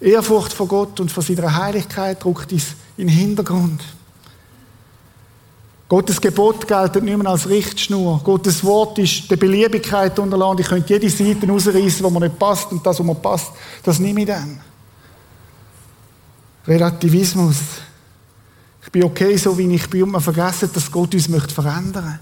Ehrfurcht 0.00 0.52
vor 0.52 0.66
Gott 0.66 0.98
und 1.00 1.10
vor 1.10 1.22
seiner 1.22 1.54
Heiligkeit 1.54 2.22
drückt 2.22 2.52
uns 2.52 2.68
in 2.96 3.08
den 3.08 3.16
Hintergrund. 3.16 3.82
Gottes 5.90 6.20
Gebot 6.20 6.68
gilt 6.68 7.02
nicht 7.02 7.18
mehr 7.18 7.32
als 7.32 7.48
Richtschnur. 7.48 8.20
Gottes 8.22 8.62
Wort 8.62 8.96
ist 9.00 9.28
der 9.28 9.34
Beliebigkeit 9.34 10.16
unterlassen. 10.20 10.60
Ich 10.60 10.68
könnte 10.68 10.94
jede 10.94 11.10
Seite 11.10 11.48
rausreißen, 11.48 12.04
wo 12.04 12.10
mir 12.10 12.20
nicht 12.20 12.38
passt, 12.38 12.70
und 12.70 12.86
das, 12.86 13.00
wo 13.00 13.02
mir 13.02 13.16
passt, 13.16 13.48
das 13.82 13.98
nehme 13.98 14.20
ich 14.20 14.28
dann. 14.28 14.60
Relativismus. 16.64 17.56
Ich 18.84 18.92
bin 18.92 19.02
okay, 19.02 19.36
so 19.36 19.58
wie 19.58 19.74
ich 19.74 19.90
bin, 19.90 20.04
und 20.04 20.12
man 20.12 20.20
vergessen, 20.20 20.70
dass 20.72 20.92
Gott 20.92 21.12
uns 21.12 21.26
verändern 21.26 22.04
möchte. 22.04 22.20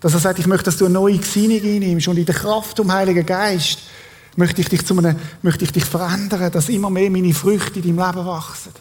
Dass 0.00 0.14
er 0.14 0.20
sagt, 0.20 0.38
ich 0.38 0.46
möchte, 0.46 0.64
dass 0.64 0.78
du 0.78 0.86
eine 0.86 0.94
neue 0.94 1.18
Gesinnung 1.18 1.60
einnimmst, 1.62 2.08
und 2.08 2.16
in 2.16 2.24
der 2.24 2.34
Kraft 2.34 2.78
vom 2.78 2.90
Heiligen 2.90 3.26
Geist 3.26 3.80
möchte 4.36 4.62
ich 4.62 4.70
dich, 4.70 4.86
zu 4.86 4.96
einem, 4.96 5.16
möchte 5.42 5.64
ich 5.64 5.72
dich 5.72 5.84
verändern, 5.84 6.50
dass 6.50 6.70
immer 6.70 6.88
mehr 6.88 7.10
meine 7.10 7.34
Früchte 7.34 7.78
in 7.78 7.94
deinem 7.94 8.06
Leben 8.06 8.26
wachsen. 8.26 8.72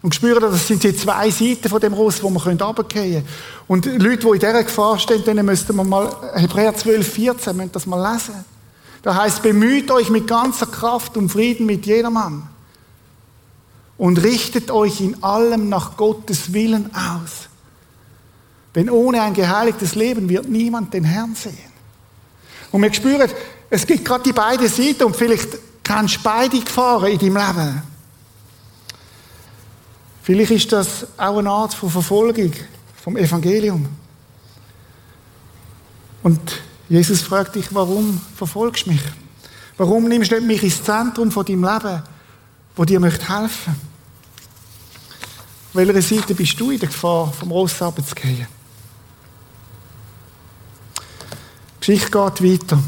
Und 0.00 0.14
spüren, 0.14 0.40
das 0.40 0.66
sind 0.66 0.82
die 0.84 0.96
zwei 0.96 1.30
Seiten 1.30 1.68
von 1.68 1.80
dem 1.80 1.92
Ross, 1.92 2.22
wo 2.22 2.30
wir 2.30 2.46
runtergehen 2.46 3.24
können. 3.24 3.28
Und 3.66 3.86
Leute, 3.86 4.18
die 4.18 4.26
in 4.26 4.32
dieser 4.38 4.62
Gefahr 4.62 4.98
stehen, 4.98 5.24
denen 5.24 5.44
müssten 5.44 5.74
wir 5.74 5.84
mal, 5.84 6.14
Hebräer 6.34 6.74
12, 6.74 7.12
14, 7.12 7.56
müssen 7.56 7.72
das 7.72 7.86
mal 7.86 8.12
lesen. 8.12 8.44
Da 9.02 9.14
heißt, 9.14 9.42
bemüht 9.42 9.90
euch 9.90 10.10
mit 10.10 10.26
ganzer 10.26 10.66
Kraft 10.66 11.16
um 11.16 11.28
Frieden 11.28 11.66
mit 11.66 11.86
jedermann. 11.86 12.48
Und 13.96 14.22
richtet 14.22 14.70
euch 14.70 15.00
in 15.00 15.20
allem 15.24 15.68
nach 15.68 15.96
Gottes 15.96 16.52
Willen 16.52 16.90
aus. 16.94 17.48
Denn 18.76 18.88
ohne 18.90 19.22
ein 19.22 19.34
geheiligtes 19.34 19.96
Leben 19.96 20.28
wird 20.28 20.48
niemand 20.48 20.94
den 20.94 21.02
Herrn 21.02 21.34
sehen. 21.34 21.58
Und 22.70 22.82
wir 22.82 22.92
spüren, 22.92 23.28
es 23.70 23.86
gibt 23.86 24.04
gerade 24.04 24.22
die 24.24 24.32
beiden 24.32 24.68
Seiten 24.68 25.04
und 25.04 25.16
vielleicht 25.16 25.48
kannst 25.82 26.16
du 26.16 26.20
beide 26.22 26.60
Gefahren 26.60 27.10
in 27.10 27.18
deinem 27.18 27.36
Leben. 27.36 27.82
Vielleicht 30.28 30.50
ist 30.50 30.70
das 30.72 31.06
auch 31.16 31.38
eine 31.38 31.48
Art 31.48 31.72
von 31.72 31.88
Verfolgung 31.88 32.52
vom 33.02 33.16
Evangelium. 33.16 33.88
Und 36.22 36.38
Jesus 36.86 37.22
fragt 37.22 37.54
dich, 37.54 37.74
warum 37.74 38.20
verfolgst 38.36 38.84
du 38.84 38.90
mich? 38.90 39.00
Warum 39.78 40.06
nimmst 40.06 40.30
du 40.30 40.34
nicht 40.34 40.46
mich 40.46 40.62
ins 40.62 40.84
Zentrum 40.84 41.30
von 41.30 41.46
deinem 41.46 41.64
Leben, 41.64 42.02
wo 42.76 42.84
dir 42.84 43.00
möchte 43.00 43.26
helfen? 43.26 43.74
Auf 45.70 45.72
welcher 45.72 46.02
Seite 46.02 46.34
bist 46.34 46.60
du 46.60 46.72
in 46.72 46.78
der 46.78 46.90
Gefahr, 46.90 47.32
vom 47.32 47.50
Ross 47.50 47.80
runterzugehen? 47.80 48.48
Die 51.72 51.86
Geschichte 51.86 52.10
geht 52.10 52.42
weiter. 52.44 52.78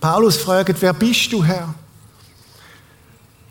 Paulus 0.00 0.38
fragt, 0.38 0.82
wer 0.82 0.92
bist 0.92 1.32
du, 1.32 1.44
Herr? 1.44 1.72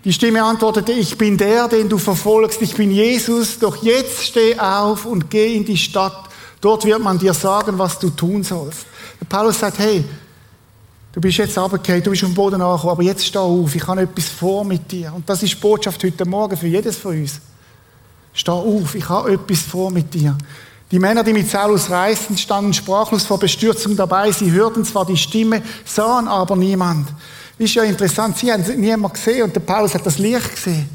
Die 0.05 0.13
Stimme 0.13 0.41
antwortete, 0.41 0.93
ich 0.93 1.17
bin 1.17 1.37
der, 1.37 1.67
den 1.67 1.89
du 1.89 1.97
verfolgst, 1.97 2.61
ich 2.61 2.75
bin 2.75 2.89
Jesus, 2.89 3.59
doch 3.59 3.83
jetzt 3.83 4.23
steh 4.23 4.57
auf 4.57 5.05
und 5.05 5.29
geh 5.29 5.55
in 5.55 5.65
die 5.65 5.75
Stadt. 5.75 6.29
Dort 6.61 6.85
wird 6.85 6.99
man 6.99 7.19
dir 7.19 7.33
sagen, 7.33 7.77
was 7.77 7.99
du 7.99 8.09
tun 8.09 8.43
sollst. 8.43 8.85
Der 9.19 9.25
Paulus 9.25 9.59
sagt, 9.59 9.79
hey, 9.79 10.05
du 11.11 11.19
bist 11.19 11.37
jetzt 11.37 11.57
runtergefallen, 11.57 12.03
du 12.03 12.11
bist 12.11 12.23
auf 12.23 12.33
Boden 12.33 12.61
angekommen, 12.61 12.91
aber 12.91 13.03
jetzt 13.03 13.25
steh 13.25 13.39
auf, 13.39 13.75
ich 13.75 13.85
habe 13.85 14.01
etwas 14.01 14.29
vor 14.29 14.63
mit 14.63 14.89
dir. 14.89 15.11
Und 15.13 15.29
das 15.29 15.43
ist 15.43 15.59
Botschaft 15.59 16.01
heute 16.01 16.25
Morgen 16.25 16.55
für 16.55 16.67
jedes 16.67 16.95
von 16.95 17.19
uns. 17.19 17.41
Steh 18.33 18.51
auf, 18.51 18.95
ich 18.95 19.09
habe 19.09 19.33
etwas 19.33 19.59
vor 19.59 19.91
mit 19.91 20.13
dir. 20.13 20.37
Die 20.91 20.99
Männer, 20.99 21.25
die 21.25 21.33
mit 21.33 21.49
Saulus 21.49 21.89
reisten, 21.89 22.37
standen 22.37 22.73
sprachlos 22.73 23.25
vor 23.25 23.37
Bestürzung 23.37 23.97
dabei. 23.97 24.31
Sie 24.31 24.49
hörten 24.51 24.85
zwar 24.85 25.05
die 25.05 25.17
Stimme, 25.17 25.61
sahen 25.85 26.29
aber 26.29 26.55
niemand. 26.55 27.09
Ist 27.59 27.75
ja 27.75 27.83
interessant, 27.83 28.37
sie 28.37 28.51
haben 28.51 28.63
niemand 28.79 29.13
gesehen 29.13 29.43
und 29.43 29.55
der 29.55 29.59
Paulus 29.59 29.93
hat 29.93 30.05
das 30.05 30.17
Licht 30.17 30.55
gesehen. 30.55 30.89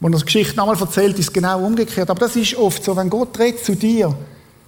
Wenn 0.00 0.12
er 0.12 0.18
die 0.18 0.24
Geschichte 0.24 0.56
nochmal 0.56 0.78
erzählt, 0.78 1.18
ist 1.18 1.28
es 1.28 1.32
genau 1.32 1.64
umgekehrt. 1.64 2.10
Aber 2.10 2.18
das 2.18 2.34
ist 2.36 2.56
oft 2.56 2.82
so, 2.84 2.96
wenn 2.96 3.08
Gott 3.08 3.38
redet 3.38 3.64
zu 3.64 3.76
dir, 3.76 4.14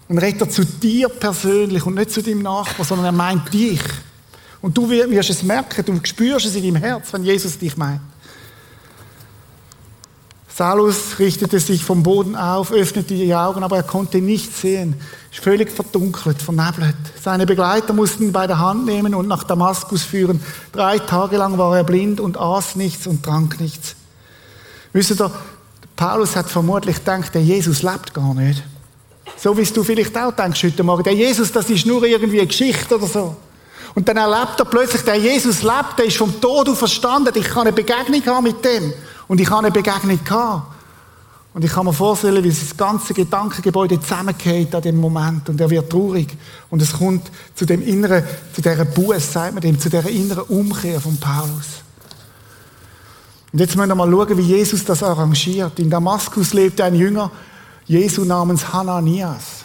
dann 0.09 0.19
redet 0.19 0.43
er 0.43 0.49
zu 0.49 0.65
dir 0.65 1.09
persönlich 1.09 1.85
und 1.85 1.97
nicht 1.97 2.13
zu 2.13 2.23
deinem 2.23 2.43
Nachbarn, 2.43 2.87
sondern 2.87 3.07
er 3.07 3.13
meint 3.13 3.53
dich. 3.53 3.83
Und 4.63 4.77
du 4.79 4.89
wirst 4.89 5.31
es 5.31 5.43
merken, 5.43 5.85
du 5.85 6.01
spürst 6.05 6.47
es 6.47 6.55
in 6.55 6.63
deinem 6.63 6.77
Herz, 6.77 7.13
wenn 7.13 7.25
Jesus 7.25 7.59
dich 7.59 7.77
meint. 7.77 8.01
Saulus 10.59 11.21
richtete 11.21 11.61
sich 11.61 11.85
vom 11.85 12.03
Boden 12.03 12.35
auf, 12.35 12.73
öffnete 12.73 13.15
die 13.15 13.33
Augen, 13.33 13.63
aber 13.63 13.77
er 13.77 13.85
konnte 13.85 14.19
nichts 14.19 14.61
sehen. 14.61 15.01
Ist 15.31 15.39
völlig 15.39 15.71
verdunkelt, 15.71 16.43
vernebelt. 16.43 16.97
Seine 17.23 17.47
Begleiter 17.47 17.93
mussten 17.93 18.25
ihn 18.25 18.33
bei 18.33 18.49
der 18.49 18.59
Hand 18.59 18.85
nehmen 18.85 19.15
und 19.15 19.29
nach 19.29 19.45
Damaskus 19.45 20.03
führen. 20.03 20.41
Drei 20.73 20.99
Tage 20.99 21.37
lang 21.37 21.59
war 21.59 21.77
er 21.77 21.85
blind 21.85 22.19
und 22.19 22.37
aß 22.37 22.75
nichts 22.75 23.07
und 23.07 23.23
trank 23.23 23.61
nichts. 23.61 23.95
Wisst 24.93 25.21
ihr, 25.21 25.31
Paulus 25.95 26.35
hat 26.35 26.51
vermutlich 26.51 26.97
gedacht, 26.97 27.33
der 27.37 27.43
Jesus 27.45 27.85
lebt 27.85 28.13
gar 28.13 28.35
nicht. 28.35 28.65
So 29.37 29.57
wie 29.57 29.63
du 29.63 29.85
vielleicht 29.85 30.19
auch 30.19 30.33
denkst 30.33 30.65
heute 30.65 30.83
Morgen. 30.83 31.05
Der 31.05 31.15
Jesus, 31.15 31.53
das 31.53 31.71
ist 31.71 31.87
nur 31.87 32.03
irgendwie 32.03 32.41
eine 32.41 32.49
Geschichte 32.49 32.97
oder 32.97 33.07
so. 33.07 33.37
Und 33.95 34.09
dann 34.09 34.17
erlebt 34.17 34.59
er 34.59 34.65
plötzlich, 34.65 35.03
der 35.03 35.15
Jesus 35.15 35.63
lebt, 35.63 35.99
der 35.99 36.07
ist 36.07 36.17
vom 36.17 36.41
Tod 36.41 36.69
verstanden. 36.77 37.33
Ich 37.37 37.47
kann 37.47 37.63
eine 37.63 37.73
Begegnung 37.73 38.27
haben 38.27 38.43
mit 38.43 38.65
dem. 38.65 38.93
Und 39.29 39.41
ich 39.41 39.51
habe 39.51 39.67
eine 39.67 39.71
Begegnung 39.71 40.19
gehabt. 40.25 40.75
Und 41.55 41.65
ich 41.65 41.73
kann 41.73 41.87
mir 41.87 41.93
vorstellen, 41.93 42.45
wie 42.45 42.51
das 42.51 42.77
ganze 42.77 43.15
Gedankengebäude 43.15 44.01
zusammengeht 44.01 44.75
an 44.75 44.83
dem 44.83 45.01
Moment 45.01 45.49
und 45.49 45.61
er 45.61 45.71
wird 45.71 45.91
traurig. 45.91 46.37
Und 46.71 46.83
es 46.83 46.93
kommt 46.93 47.31
zu 47.55 47.65
dem 47.65 47.83
inneren, 47.83 48.23
zu 48.53 48.63
dieser 48.63 48.85
Buß, 48.85 49.33
sagt 49.33 49.55
man 49.55 49.63
dem, 49.63 49.79
zu 49.79 49.89
dieser 49.89 50.09
inneren 50.09 50.45
Umkehr 50.45 51.01
von 51.01 51.17
Paulus. 51.17 51.83
Und 53.53 53.61
jetzt 53.61 53.77
müssen 53.77 53.89
wir 53.89 53.95
mal 53.95 54.11
schauen, 54.11 54.39
wie 54.39 54.43
Jesus 54.43 54.85
das 54.85 55.03
arrangiert. 55.03 55.79
In 55.79 55.91
Damaskus 55.91 56.53
lebte 56.53 56.85
ein 56.85 56.95
Jünger, 56.95 57.31
Jesu 57.87 58.25
namens 58.25 58.73
Hananias. 58.73 59.65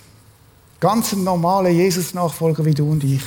Ganz 0.79 1.13
ein 1.13 1.23
normaler 1.23 1.69
Jesus-Nachfolger 1.69 2.63
wie 2.65 2.73
du 2.73 2.89
und 2.89 3.03
ich. 3.03 3.23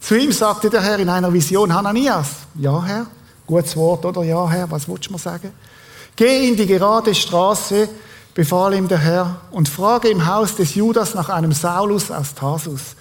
Zu 0.00 0.18
ihm 0.18 0.32
sagte 0.32 0.68
der 0.68 0.82
Herr 0.82 0.98
in 0.98 1.08
einer 1.08 1.32
Vision, 1.32 1.72
Hananias, 1.72 2.28
ja 2.56 2.82
Herr, 2.82 3.06
Gutes 3.50 3.76
Wort, 3.76 4.04
oder? 4.04 4.22
Ja, 4.22 4.48
Herr, 4.48 4.70
was 4.70 4.88
willst 4.88 5.08
du 5.08 5.12
mir 5.12 5.18
sagen? 5.18 5.50
Geh 6.14 6.48
in 6.48 6.56
die 6.56 6.66
gerade 6.66 7.12
Straße, 7.12 7.88
befahl 8.32 8.74
ihm 8.74 8.86
der 8.86 8.98
Herr, 8.98 9.40
und 9.50 9.68
frage 9.68 10.08
im 10.08 10.24
Haus 10.24 10.54
des 10.54 10.76
Judas 10.76 11.14
nach 11.14 11.28
einem 11.30 11.50
Saulus 11.50 12.12
aus 12.12 12.32
Tarsus. 12.32 12.94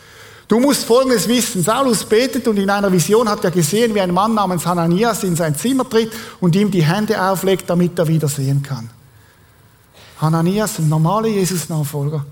Du 0.47 0.59
musst 0.59 0.85
Folgendes 0.85 1.27
wissen. 1.27 1.61
Saulus 1.61 2.03
betet 2.03 2.47
und 2.47 2.57
in 2.57 2.67
einer 2.67 2.91
Vision 2.91 3.29
hat 3.29 3.43
er 3.43 3.51
gesehen, 3.51 3.93
wie 3.93 4.01
ein 4.01 4.11
Mann 4.11 4.33
namens 4.33 4.65
Hananias 4.65 5.23
in 5.23 5.35
sein 5.35 5.55
Zimmer 5.55 5.87
tritt 5.87 6.11
und 6.39 6.55
ihm 6.55 6.71
die 6.71 6.83
Hände 6.83 7.21
auflegt, 7.21 7.69
damit 7.69 7.99
er 7.99 8.07
wieder 8.07 8.27
sehen 8.27 8.63
kann. 8.63 8.89
Hananias, 10.19 10.79
ein 10.79 10.89
normaler 10.89 11.27
Jesus-Nachfolger, 11.27 12.25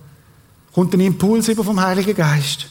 kommt 0.74 0.92
ein 0.96 1.02
Impuls 1.02 1.48
über 1.50 1.64
vom 1.64 1.80
Heiligen 1.80 2.16
Geist. 2.16 2.66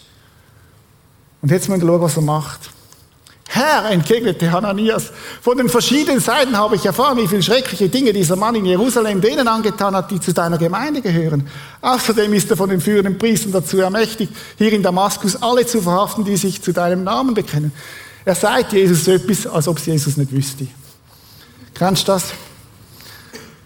Und 1.40 1.52
jetzt 1.52 1.68
müssen 1.68 1.82
wir 1.82 1.87
schauen, 1.87 2.00
was 2.00 2.16
er 2.16 2.22
macht. 2.22 2.75
Herr, 3.57 3.90
entgegnete 3.90 4.53
Hananias, 4.53 5.11
von 5.40 5.57
den 5.57 5.71
verschiedenen 5.71 6.21
Seiten 6.21 6.57
habe 6.59 6.77
ich 6.77 6.85
erfahren, 6.85 7.16
wie 7.16 7.27
viele 7.27 7.42
schreckliche 7.42 7.88
Dinge 7.88 8.12
dieser 8.12 8.37
Mann 8.37 8.55
in 8.55 8.66
Jerusalem 8.66 9.23
denen 9.23 9.49
angetan 9.49 9.97
hat, 9.97 10.11
die 10.11 10.21
zu 10.21 10.35
deiner 10.35 10.59
Gemeinde 10.59 11.01
gehören. 11.01 11.49
Außerdem 11.81 12.35
ist 12.35 12.51
er 12.51 12.59
von 12.59 12.69
den 12.69 12.83
führenden 12.83 13.16
Priestern 13.16 13.53
dazu 13.53 13.81
ermächtigt, 13.81 14.31
hier 14.59 14.73
in 14.75 14.83
Damaskus 14.83 15.40
alle 15.42 15.64
zu 15.64 15.81
verhaften, 15.81 16.25
die 16.25 16.37
sich 16.37 16.61
zu 16.61 16.73
deinem 16.73 17.03
Namen 17.03 17.33
bekennen. 17.33 17.73
Er 18.27 18.35
sagt 18.35 18.75
Jesus 18.75 19.07
so 19.07 19.12
etwas, 19.12 19.47
als 19.47 19.66
ob 19.69 19.79
es 19.79 19.87
Jesus 19.87 20.19
nicht 20.19 20.33
wüsste. 20.33 20.66
Kennst 21.73 22.07
du 22.07 22.12
das? 22.12 22.25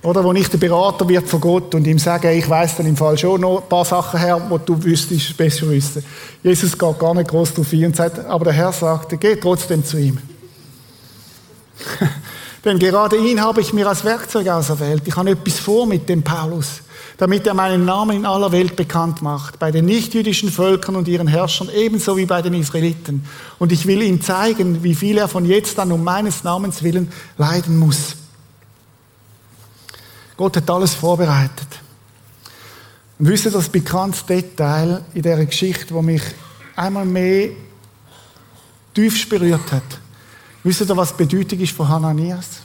Oder 0.02 0.24
wo 0.24 0.32
ich 0.32 0.48
der 0.48 0.56
Berater 0.56 1.06
wird 1.06 1.28
von 1.28 1.40
Gott 1.40 1.74
und 1.74 1.86
ihm 1.86 1.98
sage, 1.98 2.32
ich 2.32 2.48
weiß 2.48 2.76
dann 2.76 2.86
im 2.86 2.96
Fall 2.96 3.18
schon 3.18 3.42
noch 3.42 3.62
ein 3.62 3.68
paar 3.68 3.84
Sachen 3.84 4.18
her, 4.18 4.40
wo 4.48 4.56
du 4.56 4.82
wüsstest, 4.82 5.36
besser 5.36 5.68
wissen. 5.68 6.02
Jesus 6.42 6.76
geht 6.76 6.98
gar 6.98 7.14
nicht 7.14 7.28
groß 7.28 7.52
drauf 7.52 7.70
ein 7.72 7.84
und 7.84 7.96
sagt, 7.96 8.24
aber 8.24 8.46
der 8.46 8.54
Herr 8.54 8.72
sagte, 8.72 9.18
geh 9.18 9.36
trotzdem 9.36 9.84
zu 9.84 9.98
ihm. 9.98 10.18
Denn 12.64 12.78
gerade 12.78 13.16
ihn 13.16 13.42
habe 13.42 13.60
ich 13.60 13.74
mir 13.74 13.86
als 13.86 14.04
Werkzeug 14.04 14.48
auserwählt. 14.48 15.02
Ich 15.06 15.16
habe 15.16 15.30
etwas 15.30 15.58
vor 15.58 15.86
mit 15.86 16.08
dem 16.08 16.22
Paulus, 16.22 16.80
damit 17.18 17.46
er 17.46 17.54
meinen 17.54 17.84
Namen 17.84 18.16
in 18.16 18.26
aller 18.26 18.52
Welt 18.52 18.76
bekannt 18.76 19.20
macht, 19.20 19.58
bei 19.58 19.70
den 19.70 19.84
nichtjüdischen 19.84 20.50
Völkern 20.50 20.96
und 20.96 21.08
ihren 21.08 21.26
Herrschern, 21.26 21.68
ebenso 21.74 22.16
wie 22.16 22.26
bei 22.26 22.40
den 22.40 22.54
Israeliten. 22.54 23.24
Und 23.58 23.72
ich 23.72 23.86
will 23.86 24.00
ihm 24.00 24.22
zeigen, 24.22 24.82
wie 24.82 24.94
viel 24.94 25.18
er 25.18 25.28
von 25.28 25.44
jetzt 25.44 25.78
an 25.78 25.92
um 25.92 26.04
meines 26.04 26.42
Namens 26.42 26.82
willen 26.82 27.12
leiden 27.36 27.78
muss. 27.78 28.16
Gott 30.40 30.56
hat 30.56 30.70
alles 30.70 30.94
vorbereitet. 30.94 31.68
Und 33.18 33.28
wisst 33.28 33.44
ihr 33.44 33.50
das 33.50 33.68
bekannte 33.68 34.24
Detail 34.26 35.04
in 35.12 35.20
dieser 35.20 35.44
Geschichte, 35.44 35.92
wo 35.92 36.00
mich 36.00 36.22
einmal 36.74 37.04
mehr 37.04 37.50
tiefst 38.94 39.28
berührt 39.28 39.70
hat? 39.70 39.82
Wisst 40.64 40.80
ihr, 40.80 40.96
was 40.96 41.14
die 41.14 41.26
Bedeutung 41.26 41.60
ist 41.60 41.76
von 41.76 41.86
Hananias? 41.86 42.62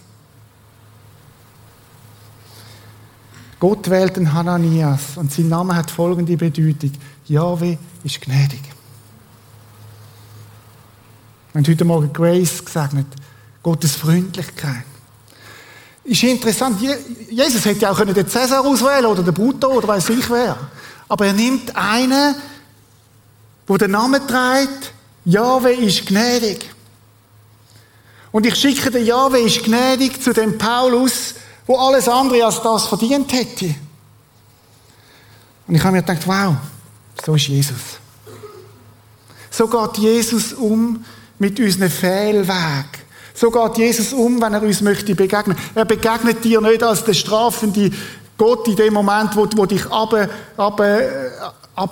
Gott 3.60 3.90
wählt 3.90 4.16
den 4.16 4.32
Hananias 4.32 5.18
und 5.18 5.34
sein 5.34 5.50
Name 5.50 5.76
hat 5.76 5.92
folgende 5.92 6.38
Bedeutung. 6.38 6.94
Yahweh 7.26 7.76
ist 8.06 8.22
gnädig. 8.22 8.62
Wir 11.52 11.62
haben 11.62 11.68
heute 11.68 11.84
Morgen 11.84 12.14
Grace 12.14 12.64
gesegnet. 12.64 13.08
Gottes 13.62 13.98
Freundlichkeit. 13.98 14.86
Ist 16.06 16.22
interessant, 16.22 16.80
Jesus 17.30 17.65
hätte 17.65 17.82
ja 17.82 17.91
auch 17.91 18.00
den 18.00 18.28
Cäsar 18.28 18.63
auswählen 18.63 19.08
oder 19.08 19.24
den 19.24 19.34
Bruto 19.34 19.70
oder 19.70 19.88
weiß 19.88 20.10
ich 20.10 20.30
wer. 20.30 20.56
Aber 21.10 21.26
er 21.26 21.34
nimmt 21.34 21.76
einen, 21.76 22.36
wo 23.65 23.76
den 23.76 23.91
Namen 23.91 24.22
trägt, 24.28 24.94
Jahwe 25.26 25.74
ist 25.74 26.06
gnädig. 26.06 26.70
Und 28.32 28.46
ich 28.46 28.56
schicke 28.56 28.91
den 28.91 29.06
Jahwe 29.06 29.39
ist 29.39 29.63
gnädig 29.63 30.22
zu 30.22 30.32
dem 30.32 30.60
Paulus, 30.60 31.34
wo 31.65 31.76
alles 31.78 32.08
andere 32.08 32.46
als 32.46 32.62
das 32.62 32.86
verdient 32.86 33.34
hätte. 33.34 33.74
Und 35.68 35.74
ich 35.74 35.84
habe 35.84 35.96
mir 35.96 36.04
gedacht, 36.04 36.28
wow, 36.28 36.56
so 37.26 37.34
ist 37.34 37.48
Jesus. 37.48 37.98
So 39.50 39.68
geht 39.68 39.98
Jesus 39.98 40.54
um 40.54 41.04
mit 41.39 41.60
unseren 41.60 41.89
Fehlwegen 41.89 43.05
so 43.36 43.52
geht 43.52 43.78
Jesus 43.78 44.13
um, 44.13 44.41
wenn 44.41 44.54
er 44.54 44.62
uns 44.62 44.82
möchte 44.82 45.13
begegnen. 45.13 45.58
Er 45.76 45.86
begegnet 45.86 46.43
dir 46.43 46.62
nicht 46.62 46.82
als 46.82 47.04
der 47.04 47.13
strafende 47.13 47.91
Gott 48.38 48.67
in 48.67 48.78
dem 48.78 48.93
Moment, 48.93 49.36
wo, 49.36 49.48
wo 49.56 49.65
dich 49.65 49.86
aber, 49.91 50.30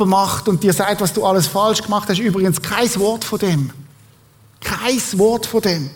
macht 0.06 0.48
und 0.48 0.64
dir 0.64 0.74
sagt, 0.74 1.02
was 1.02 1.14
du 1.14 1.26
alles 1.26 1.48
falsch 1.48 1.82
gemacht 1.82 2.08
hast. 2.08 2.20
Übrigens 2.20 2.62
kein 2.62 2.94
Wort 2.96 3.26
von 3.26 3.40
dem. 3.40 3.72
Kein 4.62 5.02
Wort 5.20 5.46
von 5.46 5.62
dem. 5.62 5.90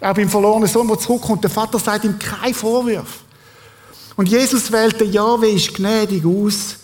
Auch 0.00 0.14
beim 0.14 0.28
verlorenen 0.28 0.68
Sohn, 0.68 0.86
der 0.86 0.98
zurückkommt, 0.98 1.42
der 1.42 1.50
Vater 1.50 1.78
sagt 1.78 2.04
ihm 2.04 2.18
kein 2.18 2.54
Vorwurf. 2.54 3.24
Und 4.16 4.28
Jesus 4.28 4.70
wählte 4.70 5.04
Jahwe 5.04 5.48
ist 5.48 5.74
gnädig 5.74 6.24
aus, 6.24 6.76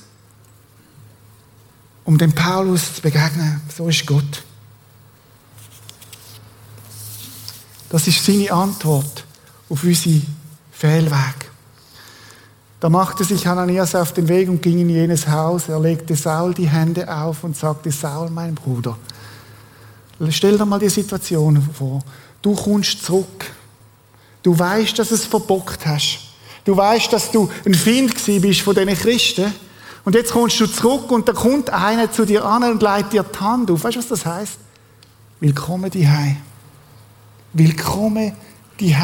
um 2.05 2.19
dem 2.19 2.33
Paulus 2.33 2.97
zu 2.97 3.03
begegnen. 3.03 3.61
So 3.75 3.89
ist 3.89 4.07
Gott. 4.07 4.43
Das 7.89 8.07
ist 8.07 8.25
seine 8.25 8.51
Antwort 8.51 9.25
auf 9.69 9.83
unsere 9.83 10.23
Fehlweg. 10.73 11.51
Da 12.81 12.89
machte 12.89 13.25
sich 13.25 13.47
Hananias 13.47 13.95
auf 13.95 14.13
den 14.13 14.29
Weg 14.29 14.49
und 14.49 14.61
ging 14.61 14.79
in 14.79 14.91
jenes 14.91 15.27
Haus. 15.29 15.69
Er 15.69 15.81
legte 15.81 16.15
Saul 16.15 16.53
die 16.53 16.69
Hände 16.69 17.11
auf 17.13 17.43
und 17.43 17.57
sagte, 17.57 17.91
Saul, 17.91 18.29
mein 18.31 18.55
Bruder, 18.55 18.99
stell 20.31 20.59
dir 20.59 20.67
mal 20.67 20.79
die 20.79 20.89
Situation 20.89 21.63
vor. 21.73 22.01
Du 22.43 22.55
kommst 22.55 23.05
zurück. 23.05 23.51
Du 24.43 24.57
weißt, 24.57 24.99
dass 24.99 25.09
du 25.09 25.15
es 25.15 25.25
verbockt 25.25 25.87
hast. 25.87 26.19
Du 26.65 26.77
weißt, 26.77 27.13
dass 27.13 27.31
du 27.31 27.49
ein 27.65 27.75
Find 27.75 28.15
bist 28.43 28.61
von 28.61 28.75
diesen 28.75 28.95
Christen. 28.95 29.53
Und 30.05 30.15
jetzt 30.15 30.33
kommst 30.33 30.61
du 30.61 30.67
zurück 30.67 31.11
und 31.11 31.29
da 31.29 31.33
kommt 31.33 31.71
einer 31.71 32.13
zu 32.13 32.25
dir 32.25 32.45
an 32.45 32.63
und 32.65 32.83
leitet 32.83 33.15
dir 33.15 33.25
die 33.25 33.39
Hand 33.41 33.71
auf. 33.71 33.83
Weißt 33.83 33.97
du, 33.97 34.01
was 34.01 34.09
das 34.09 34.27
heißt? 34.27 34.59
Willkommen 35.41 35.91
die 35.91 36.09
Hause. 36.09 36.37
Willkommen 37.59 38.33
die 38.79 38.95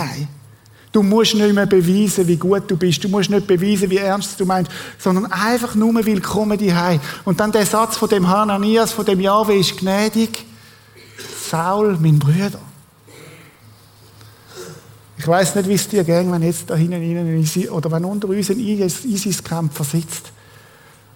Du 0.92 1.02
musst 1.02 1.34
nicht 1.34 1.54
mehr 1.54 1.64
beweisen, 1.64 2.28
wie 2.28 2.36
gut 2.36 2.70
du 2.70 2.76
bist. 2.76 3.02
Du 3.02 3.08
musst 3.08 3.30
nicht 3.30 3.46
beweisen, 3.46 3.88
wie 3.88 3.96
ernst 3.96 4.38
du 4.38 4.44
meinst, 4.44 4.70
sondern 4.98 5.32
einfach 5.32 5.74
nur 5.74 6.04
willkommen 6.04 6.58
die 6.58 6.70
Und 7.24 7.40
dann 7.40 7.50
der 7.50 7.64
Satz 7.64 7.96
von 7.96 8.10
dem 8.10 8.28
Hananias, 8.28 8.92
von 8.92 9.06
dem 9.06 9.20
Jahwe 9.20 9.54
ist 9.54 9.78
gnädig. 9.78 10.44
Saul, 11.48 11.96
mein 11.98 12.18
Bruder. 12.18 12.60
Ich 15.16 15.26
weiß 15.26 15.54
nicht, 15.54 15.68
wie 15.70 15.74
es 15.74 15.88
dir 15.88 16.04
ging, 16.04 16.30
wenn 16.30 16.42
jetzt 16.42 16.68
da 16.68 16.74
hinten 16.74 17.68
oder 17.70 17.90
wenn 17.90 18.04
unter 18.04 18.28
uns 18.28 18.50
ein 18.50 18.58
ISIS-Kämpfer 18.58 19.84
sitzt, 19.84 20.30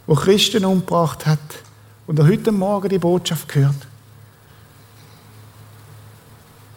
wo 0.06 0.14
Christen 0.14 0.64
umgebracht 0.64 1.26
hat 1.26 1.38
und 2.06 2.18
er 2.18 2.26
heute 2.26 2.50
Morgen 2.50 2.88
die 2.88 2.98
Botschaft 2.98 3.46
gehört 3.46 3.86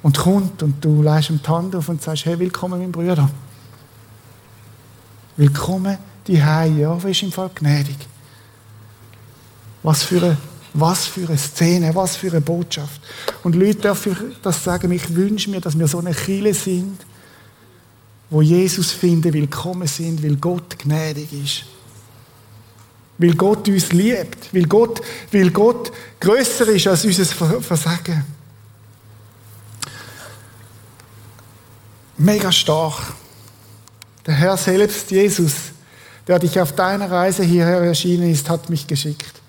und 0.02 0.18
kommt 0.18 0.64
und 0.64 0.84
du 0.84 1.02
leist 1.02 1.30
ihm 1.30 1.42
die 1.42 1.50
Hand 1.50 1.76
auf 1.76 1.90
und 1.90 2.02
sagst, 2.02 2.26
hey, 2.26 2.40
willkommen, 2.40 2.80
mein 2.80 2.92
Bruder. 2.92 3.30
Willkommen, 5.36 5.98
die 6.28 6.44
Hause. 6.44 6.74
Ja, 6.80 6.98
ist 6.98 7.24
im 7.24 7.32
Fall 7.32 7.50
gnädig. 7.54 7.98
Was 9.84 10.04
für 10.04 10.22
eine, 10.22 10.38
was 10.74 11.06
für 11.06 11.28
eine 11.28 11.38
Szene, 11.38 11.94
was 11.96 12.16
für 12.16 12.30
eine 12.30 12.42
Botschaft. 12.42 13.02
Und 13.44 13.56
Leute 13.56 13.80
dürfen 13.80 14.36
das 14.42 14.64
sagen, 14.64 14.92
ich 14.92 15.16
wünsche 15.16 15.50
mir, 15.50 15.62
dass 15.62 15.78
wir 15.78 15.88
so 15.88 16.00
eine 16.00 16.14
Chile 16.14 16.54
sind, 16.54 16.98
wo 18.30 18.42
Jesus 18.42 18.92
finden, 18.92 19.34
willkommen 19.34 19.88
sind, 19.88 20.24
weil 20.24 20.36
Gott 20.36 20.78
gnädig 20.78 21.32
ist. 21.34 21.64
Weil 23.18 23.34
Gott 23.34 23.68
uns 23.68 23.92
liebt, 23.92 24.54
weil 24.54 24.66
Gott, 24.66 25.02
weil 25.32 25.52
Gott 25.52 25.92
grösser 26.20 26.68
ist 26.68 26.88
als 26.88 27.04
unser 27.04 27.26
Versagen. 27.26 28.39
Mega 32.22 32.52
stark. 32.52 33.14
Der 34.28 34.34
Herr 34.34 34.58
selbst, 34.58 35.10
Jesus, 35.10 35.54
der 36.28 36.38
dich 36.38 36.60
auf 36.60 36.74
deiner 36.74 37.10
Reise 37.10 37.44
hierher 37.44 37.80
erschienen 37.80 38.30
ist, 38.30 38.50
hat 38.50 38.70
mich 38.70 38.88
geschickt. 38.88 39.42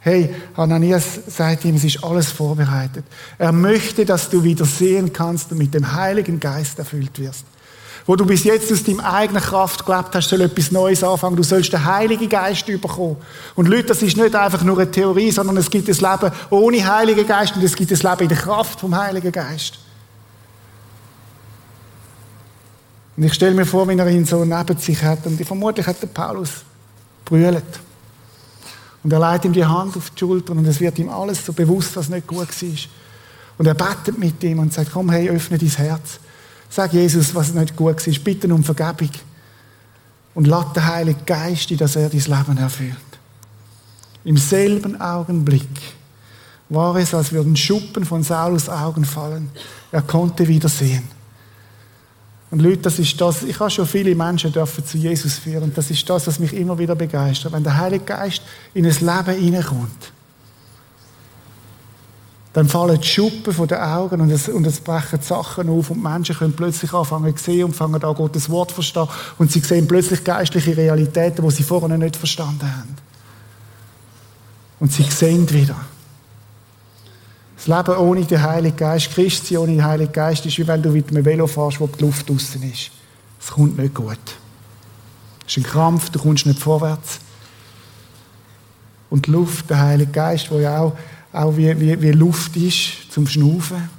Hey, 0.00 0.34
Hananias 0.56 1.04
sagt 1.26 1.66
ihm, 1.66 1.76
ist 1.76 2.02
alles 2.02 2.32
vorbereitet. 2.32 3.04
Er 3.36 3.52
möchte, 3.52 4.06
dass 4.06 4.30
du 4.30 4.42
wieder 4.42 4.64
sehen 4.64 5.12
kannst 5.12 5.52
und 5.52 5.58
mit 5.58 5.74
dem 5.74 5.92
Heiligen 5.92 6.40
Geist 6.40 6.78
erfüllt 6.78 7.18
wirst. 7.18 7.44
Wo 8.06 8.16
du 8.16 8.24
bis 8.24 8.44
jetzt 8.44 8.72
aus 8.72 8.84
deiner 8.84 9.12
eigenen 9.12 9.42
Kraft 9.42 9.84
gelebt 9.84 10.14
hast, 10.14 10.30
soll 10.30 10.40
etwas 10.40 10.72
Neues 10.72 11.04
anfangen. 11.04 11.36
Du 11.36 11.42
sollst 11.42 11.74
den 11.74 11.84
Heiligen 11.84 12.30
Geist 12.30 12.66
überkommen. 12.68 13.18
Und 13.54 13.68
Leute, 13.68 13.88
das 13.88 14.00
ist 14.00 14.16
nicht 14.16 14.34
einfach 14.34 14.64
nur 14.64 14.78
eine 14.78 14.90
Theorie, 14.90 15.30
sondern 15.30 15.58
es 15.58 15.68
gibt 15.68 15.90
das 15.90 16.00
Leben 16.00 16.32
ohne 16.48 16.90
Heiligen 16.90 17.26
Geist 17.26 17.54
und 17.54 17.62
es 17.62 17.76
gibt 17.76 17.90
das 17.90 18.02
Leben 18.02 18.22
in 18.22 18.28
der 18.30 18.38
Kraft 18.38 18.80
vom 18.80 18.96
Heiligen 18.96 19.30
Geist. 19.30 19.78
Und 23.18 23.24
ich 23.24 23.34
stelle 23.34 23.52
mir 23.52 23.66
vor, 23.66 23.84
wenn 23.88 23.98
er 23.98 24.06
ihn 24.06 24.24
so 24.24 24.44
neben 24.44 24.78
sich 24.78 25.02
hat, 25.02 25.26
und 25.26 25.44
vermutlich 25.44 25.84
hat 25.84 26.00
der 26.00 26.06
Paulus 26.06 26.62
brüllt. 27.24 27.64
Und 29.02 29.12
er 29.12 29.32
legt 29.32 29.44
ihm 29.44 29.52
die 29.52 29.64
Hand 29.64 29.96
auf 29.96 30.10
die 30.10 30.20
Schulter 30.20 30.52
und 30.52 30.64
es 30.66 30.78
wird 30.78 31.00
ihm 31.00 31.08
alles 31.08 31.44
so 31.44 31.52
bewusst, 31.52 31.96
was 31.96 32.08
nicht 32.08 32.28
gut 32.28 32.38
war. 32.38 32.78
Und 33.58 33.66
er 33.66 33.74
betet 33.74 34.16
mit 34.16 34.40
ihm 34.44 34.60
und 34.60 34.72
sagt, 34.72 34.92
komm, 34.92 35.10
hey, 35.10 35.28
öffne 35.30 35.58
dein 35.58 35.68
Herz. 35.68 36.20
Sag 36.70 36.92
Jesus, 36.92 37.34
was 37.34 37.52
nicht 37.54 37.74
gut 37.74 38.06
war. 38.06 38.14
Bitte 38.22 38.54
um 38.54 38.62
Vergebung. 38.62 39.10
Und 40.36 40.46
lass 40.46 40.72
den 40.74 40.86
Heiligen 40.86 41.26
Geist, 41.26 41.68
dass 41.80 41.96
er 41.96 42.10
dein 42.10 42.20
Leben 42.20 42.56
erfüllt. 42.56 42.94
Im 44.22 44.36
selben 44.36 45.00
Augenblick 45.00 45.66
war 46.68 46.94
es, 46.94 47.12
als 47.14 47.32
würden 47.32 47.56
Schuppen 47.56 48.04
von 48.04 48.22
Saulus 48.22 48.68
Augen 48.68 49.04
fallen. 49.04 49.50
Er 49.90 50.02
konnte 50.02 50.46
wieder 50.46 50.68
sehen. 50.68 51.17
Und 52.50 52.62
Leute, 52.62 52.78
das 52.78 52.98
ist 52.98 53.20
das, 53.20 53.42
ich 53.42 53.60
habe 53.60 53.70
schon 53.70 53.86
viele 53.86 54.14
Menschen 54.14 54.52
dürfen 54.52 54.84
zu 54.84 54.96
Jesus 54.96 55.34
führen. 55.38 55.64
Und 55.64 55.76
das 55.76 55.90
ist 55.90 56.08
das, 56.08 56.26
was 56.26 56.38
mich 56.38 56.54
immer 56.54 56.78
wieder 56.78 56.94
begeistert. 56.94 57.52
Wenn 57.52 57.62
der 57.62 57.76
Heilige 57.76 58.04
Geist 58.04 58.42
in 58.72 58.86
ein 58.86 58.92
Leben 58.92 59.38
hineinkommt, 59.38 60.12
dann 62.54 62.66
fallen 62.66 62.98
die 63.00 63.06
Schuppen 63.06 63.52
von 63.52 63.68
den 63.68 63.78
Augen 63.78 64.20
und 64.20 64.30
es, 64.30 64.48
und 64.48 64.66
es 64.66 64.80
brechen 64.80 65.20
Sachen 65.20 65.68
auf 65.68 65.90
und 65.90 66.02
Menschen 66.02 66.34
können 66.34 66.54
plötzlich 66.54 66.92
anfangen 66.92 67.36
zu 67.36 67.44
sehen 67.44 67.64
und 67.66 67.76
fangen 67.76 68.02
an 68.02 68.14
Gottes 68.14 68.48
Wort 68.48 68.70
zu 68.70 68.76
verstehen 68.76 69.08
und 69.36 69.52
sie 69.52 69.60
sehen 69.60 69.86
plötzlich 69.86 70.24
geistliche 70.24 70.76
Realitäten, 70.76 71.46
die 71.46 71.54
sie 71.54 71.62
vorher 71.62 71.96
nicht 71.96 72.16
verstanden 72.16 72.66
haben. 72.66 72.96
Und 74.80 74.92
sie 74.92 75.04
sehen 75.04 75.48
wieder. 75.50 75.76
Das 77.58 77.66
Leben 77.66 77.98
ohne 77.98 78.24
den 78.24 78.40
Heiligen 78.40 78.76
Geist, 78.76 79.10
Christi 79.10 79.58
ohne 79.58 79.72
den 79.72 79.84
Heiligen 79.84 80.12
Geist, 80.12 80.46
ist 80.46 80.56
wie 80.58 80.66
wenn 80.66 80.80
du 80.80 80.90
mit 80.90 81.10
einem 81.10 81.24
Velo 81.24 81.48
fährst, 81.48 81.80
wo 81.80 81.88
die 81.88 82.04
Luft 82.04 82.28
draußen 82.28 82.62
ist. 82.62 82.92
Es 83.40 83.50
kommt 83.50 83.76
nicht 83.76 83.94
gut. 83.94 84.16
Es 85.44 85.56
ist 85.56 85.58
ein 85.58 85.62
Krampf, 85.64 86.08
du 86.10 86.20
kommst 86.20 86.46
nicht 86.46 86.60
vorwärts. 86.60 87.18
Und 89.10 89.26
die 89.26 89.32
Luft, 89.32 89.68
der 89.70 89.80
Heilige 89.80 90.12
Geist, 90.12 90.48
wo 90.52 90.60
ja 90.60 90.78
auch, 90.78 90.96
auch 91.32 91.56
wie, 91.56 91.78
wie, 91.80 92.00
wie 92.00 92.12
Luft 92.12 92.56
ist 92.56 93.10
zum 93.10 93.26
Schnaufen, 93.26 93.90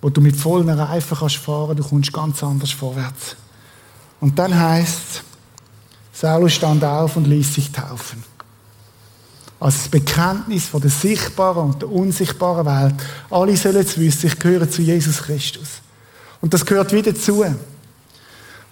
wo 0.00 0.08
du 0.08 0.22
mit 0.22 0.34
vollen 0.34 0.70
Reifen 0.70 1.18
kannst 1.18 1.36
fahren, 1.36 1.76
du 1.76 1.84
kommst 1.84 2.12
ganz 2.14 2.42
anders 2.42 2.70
vorwärts. 2.70 3.36
Und 4.20 4.38
dann 4.38 4.58
heißt 4.58 5.22
Saulus 6.14 6.54
stand 6.54 6.82
auf 6.82 7.14
und 7.16 7.26
ließ 7.26 7.54
sich 7.54 7.70
taufen. 7.70 8.24
Als 9.60 9.78
das 9.78 9.88
Bekenntnis 9.88 10.66
von 10.66 10.80
der 10.80 10.90
sichtbaren 10.90 11.70
und 11.70 11.82
der 11.82 11.90
unsichtbaren 11.90 12.64
Welt. 12.64 12.94
Alle 13.30 13.56
sollen 13.56 13.76
es 13.76 13.98
wissen, 13.98 14.26
ich 14.26 14.38
gehöre 14.38 14.70
zu 14.70 14.82
Jesus 14.82 15.22
Christus. 15.22 15.82
Und 16.40 16.54
das 16.54 16.64
gehört 16.64 16.92
wieder 16.92 17.14
zu. 17.14 17.44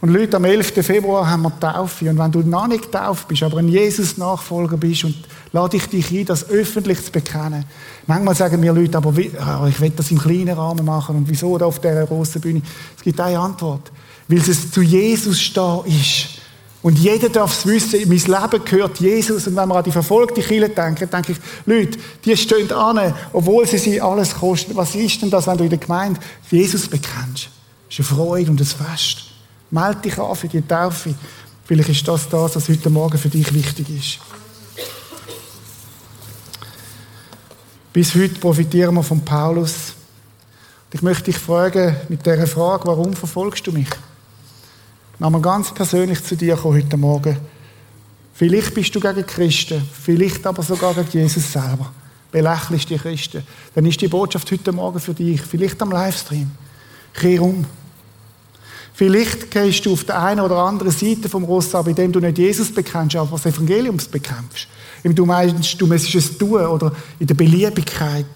Und 0.01 0.11
Leute, 0.11 0.37
am 0.37 0.45
11. 0.45 0.85
Februar 0.87 1.29
haben 1.29 1.43
wir 1.43 1.59
Taufe. 1.59 2.09
Und 2.11 2.19
wenn 2.19 2.31
du 2.31 2.41
noch 2.41 2.69
nicht 2.69 2.85
getauft 2.85 3.27
bist, 3.27 3.43
aber 3.43 3.59
ein 3.59 3.69
Jesus-Nachfolger 3.69 4.77
bist 4.77 5.05
und 5.05 5.17
lade 5.53 5.79
ich 5.79 5.87
dich 5.87 6.11
ein, 6.13 6.27
das 6.27 6.49
öffentlich 6.49 7.03
zu 7.05 7.11
bekennen. 7.11 7.65
Manchmal 8.07 8.35
sagen 8.35 8.61
mir 8.61 8.73
Leute, 8.73 8.99
aber 8.99 9.17
wie, 9.17 9.31
oh, 9.31 9.67
ich 9.67 9.81
will 9.81 9.91
das 9.91 10.11
im 10.11 10.19
kleinen 10.19 10.51
Rahmen 10.51 10.85
machen. 10.85 11.17
Und 11.17 11.29
wieso 11.29 11.57
da 11.57 11.65
auf 11.65 11.81
dieser 11.81 12.07
großen 12.07 12.41
Bühne? 12.41 12.63
Es 12.97 13.03
gibt 13.03 13.19
eine 13.19 13.39
Antwort. 13.39 13.91
Weil 14.29 14.39
es 14.39 14.71
zu 14.71 14.83
Jesus 14.83 15.41
stehen 15.41 15.81
ist. 15.87 16.43
Und 16.87 17.01
jeder 17.01 17.29
darf 17.29 17.53
es 17.53 17.67
wissen, 17.67 17.99
mein 18.09 18.17
Leben 18.17 18.65
gehört 18.65 19.01
Jesus. 19.01 19.49
Und 19.49 19.57
wenn 19.57 19.69
wir 19.69 19.75
an 19.75 19.83
die 19.83 19.91
verfolgte 19.91 20.41
Kirche 20.41 20.69
denken, 20.69 21.11
denke 21.11 21.33
ich, 21.33 21.39
Leute, 21.65 21.99
die 22.25 22.37
stehen 22.37 22.71
an, 22.71 23.13
obwohl 23.33 23.67
sie 23.67 23.79
sich 23.79 24.01
alles 24.01 24.33
kosten. 24.37 24.77
Was 24.77 24.95
ist 24.95 25.21
denn 25.21 25.29
das, 25.29 25.49
wenn 25.49 25.59
du 25.59 25.65
in 25.65 25.71
der 25.71 25.81
Gemeinde 25.81 26.21
Jesus 26.49 26.87
bekennst? 26.87 27.49
Das 27.89 27.99
ist 27.99 27.99
eine 27.99 28.17
Freude 28.17 28.53
und 28.53 28.61
ein 28.61 28.65
Fest. 28.65 29.25
Meld 29.69 30.05
dich 30.05 30.17
an 30.17 30.37
für 30.37 30.47
die 30.47 30.63
Taufe. 30.63 31.13
Vielleicht 31.65 31.89
ist 31.89 32.07
das 32.07 32.29
das, 32.29 32.55
was 32.55 32.69
heute 32.69 32.89
Morgen 32.89 33.19
für 33.19 33.31
dich 33.31 33.53
wichtig 33.53 33.89
ist. 33.91 34.21
Bis 37.93 38.15
heute 38.15 38.39
profitieren 38.39 38.95
wir 38.95 39.03
von 39.03 39.25
Paulus. 39.25 39.75
Ich 40.93 41.03
möchte 41.03 41.25
dich 41.25 41.39
fragen 41.39 41.97
mit 42.09 42.25
dieser 42.25 42.47
Frage, 42.47 42.87
warum 42.87 43.13
verfolgst 43.13 43.67
du 43.67 43.73
mich? 43.73 43.89
Nochmal 45.19 45.41
ganz 45.41 45.73
persönlich 45.73 46.23
zu 46.23 46.37
dir 46.37 46.57
kommen 46.57 46.77
heute 46.77 46.97
Morgen. 46.99 47.39
Vielleicht 48.35 48.75
bist 48.75 48.95
du 48.95 49.01
gegen 49.01 49.25
Christen, 49.25 49.83
vielleicht 49.91 50.47
aber 50.47 50.63
sogar 50.63 50.93
gegen 50.93 51.23
Jesus 51.23 51.51
selber. 51.51 51.91
Belächelst 52.31 52.91
die 52.91 52.99
Christen. 52.99 53.43
Dann 53.75 53.87
ist 53.87 53.99
die 53.99 54.09
Botschaft 54.09 54.51
heute 54.53 54.73
Morgen 54.73 55.01
für 55.01 55.15
dich. 55.15 55.41
Vielleicht 55.41 55.81
am 55.81 55.91
Livestream. 55.91 56.51
Kehr 57.15 57.41
um. 57.41 57.65
Vielleicht 58.93 59.51
gehst 59.51 59.87
du 59.87 59.95
auf 59.95 60.05
der 60.05 60.23
einen 60.23 60.41
oder 60.41 60.59
anderen 60.59 60.93
Seite 60.93 61.31
vom 61.31 61.45
Ross 61.45 61.75
ab, 61.75 61.89
indem 61.89 62.13
du 62.13 62.21
nicht 62.21 62.37
Jesus 62.37 62.71
bekennst, 62.71 63.17
aber 63.17 63.39
das 63.39 63.47
Evangelium 63.47 63.97
bekämpfst. 64.11 64.69
Indem 65.03 65.17
du 65.17 65.25
meinst, 65.25 65.81
du 65.81 65.87
müsstest 65.87 66.33
es 66.33 66.39
tun 66.39 66.61
oder 66.61 66.93
in 67.19 67.27
der 67.27 67.35
Beliebigkeit. 67.35 68.27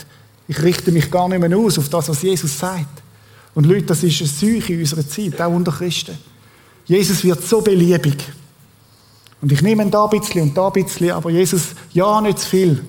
Ich 0.48 0.62
richte 0.62 0.92
mich 0.92 1.10
gar 1.10 1.28
nicht 1.28 1.40
mehr 1.40 1.58
aus 1.58 1.78
auf 1.78 1.90
das, 1.90 2.08
was 2.08 2.22
Jesus 2.22 2.58
sagt. 2.58 3.02
Und 3.54 3.66
Leute, 3.66 3.86
das 3.86 4.02
ist 4.02 4.20
eine 4.20 4.28
Seuche 4.28 4.72
in 4.72 4.80
unserer 4.80 5.06
Zeit, 5.06 5.38
auch 5.42 5.52
unter 5.52 5.72
Christen. 5.72 6.16
Jesus 6.90 7.22
wird 7.22 7.40
so 7.44 7.60
beliebig. 7.60 8.32
Und 9.40 9.52
ich 9.52 9.62
nehme 9.62 9.88
da 9.88 10.06
ein 10.06 10.10
bisschen 10.10 10.42
und 10.42 10.56
da 10.56 10.66
ein 10.66 10.72
bisschen, 10.72 11.12
aber 11.12 11.30
Jesus, 11.30 11.68
ja, 11.92 12.20
nicht 12.20 12.40
zu 12.40 12.48
viel. 12.48 12.84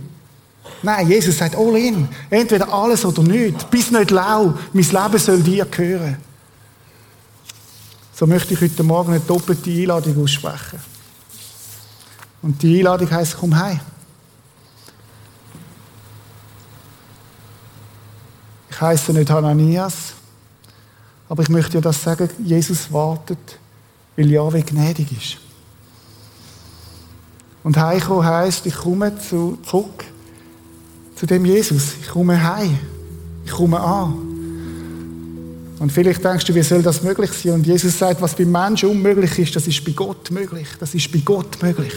Nein, 0.81 1.07
Jesus 1.07 1.37
sagt 1.37 1.55
all 1.55 1.75
in. 1.77 2.09
Entweder 2.31 2.73
alles 2.73 3.05
oder 3.05 3.21
nichts. 3.21 3.63
Bis 3.65 3.91
nicht 3.91 4.09
lau. 4.09 4.55
Mein 4.73 4.83
Leben 4.83 5.19
soll 5.19 5.43
dir 5.43 5.65
gehören. 5.65 6.17
So 8.15 8.25
möchte 8.25 8.55
ich 8.55 8.61
heute 8.61 8.81
Morgen 8.81 9.11
eine 9.11 9.19
doppelte 9.19 9.69
Einladung 9.69 10.23
aussprechen. 10.23 10.79
Und 12.41 12.59
die 12.63 12.79
Einladung 12.79 13.11
heißt, 13.11 13.37
komm 13.39 13.55
heim. 13.55 13.79
Ich 18.71 18.81
heiße 18.81 19.13
nicht 19.13 19.29
Hananias, 19.29 20.13
aber 21.29 21.43
ich 21.43 21.49
möchte 21.49 21.73
dir 21.73 21.81
das 21.81 22.01
sagen, 22.01 22.31
Jesus 22.43 22.91
wartet, 22.91 23.60
weil 24.15 24.29
Jahwe 24.29 24.61
gnädig 24.61 25.11
ist. 25.11 25.37
Und 27.63 27.77
heimkommen 27.77 28.25
heisst, 28.25 28.65
ich 28.65 28.75
komme 28.75 29.17
zu, 29.19 29.57
zurück 29.63 30.03
zu 31.15 31.25
dem 31.25 31.45
Jesus. 31.45 31.93
Ich 32.01 32.07
komme 32.09 32.41
heim. 32.41 32.79
Ich 33.45 33.51
komme 33.51 33.79
an. 33.79 34.31
Und 35.79 35.91
vielleicht 35.91 36.23
denkst 36.23 36.45
du, 36.45 36.55
wie 36.55 36.63
soll 36.63 36.83
das 36.83 37.01
möglich 37.01 37.31
sein? 37.31 37.53
Und 37.53 37.67
Jesus 37.67 37.97
sagt, 37.97 38.21
was 38.21 38.35
beim 38.35 38.51
Menschen 38.51 38.89
unmöglich 38.89 39.37
ist, 39.39 39.55
das 39.55 39.67
ist 39.67 39.83
bei 39.83 39.91
Gott 39.91 40.29
möglich. 40.31 40.67
Das 40.79 40.93
ist 40.93 41.11
bei 41.11 41.19
Gott 41.19 41.61
möglich. 41.61 41.93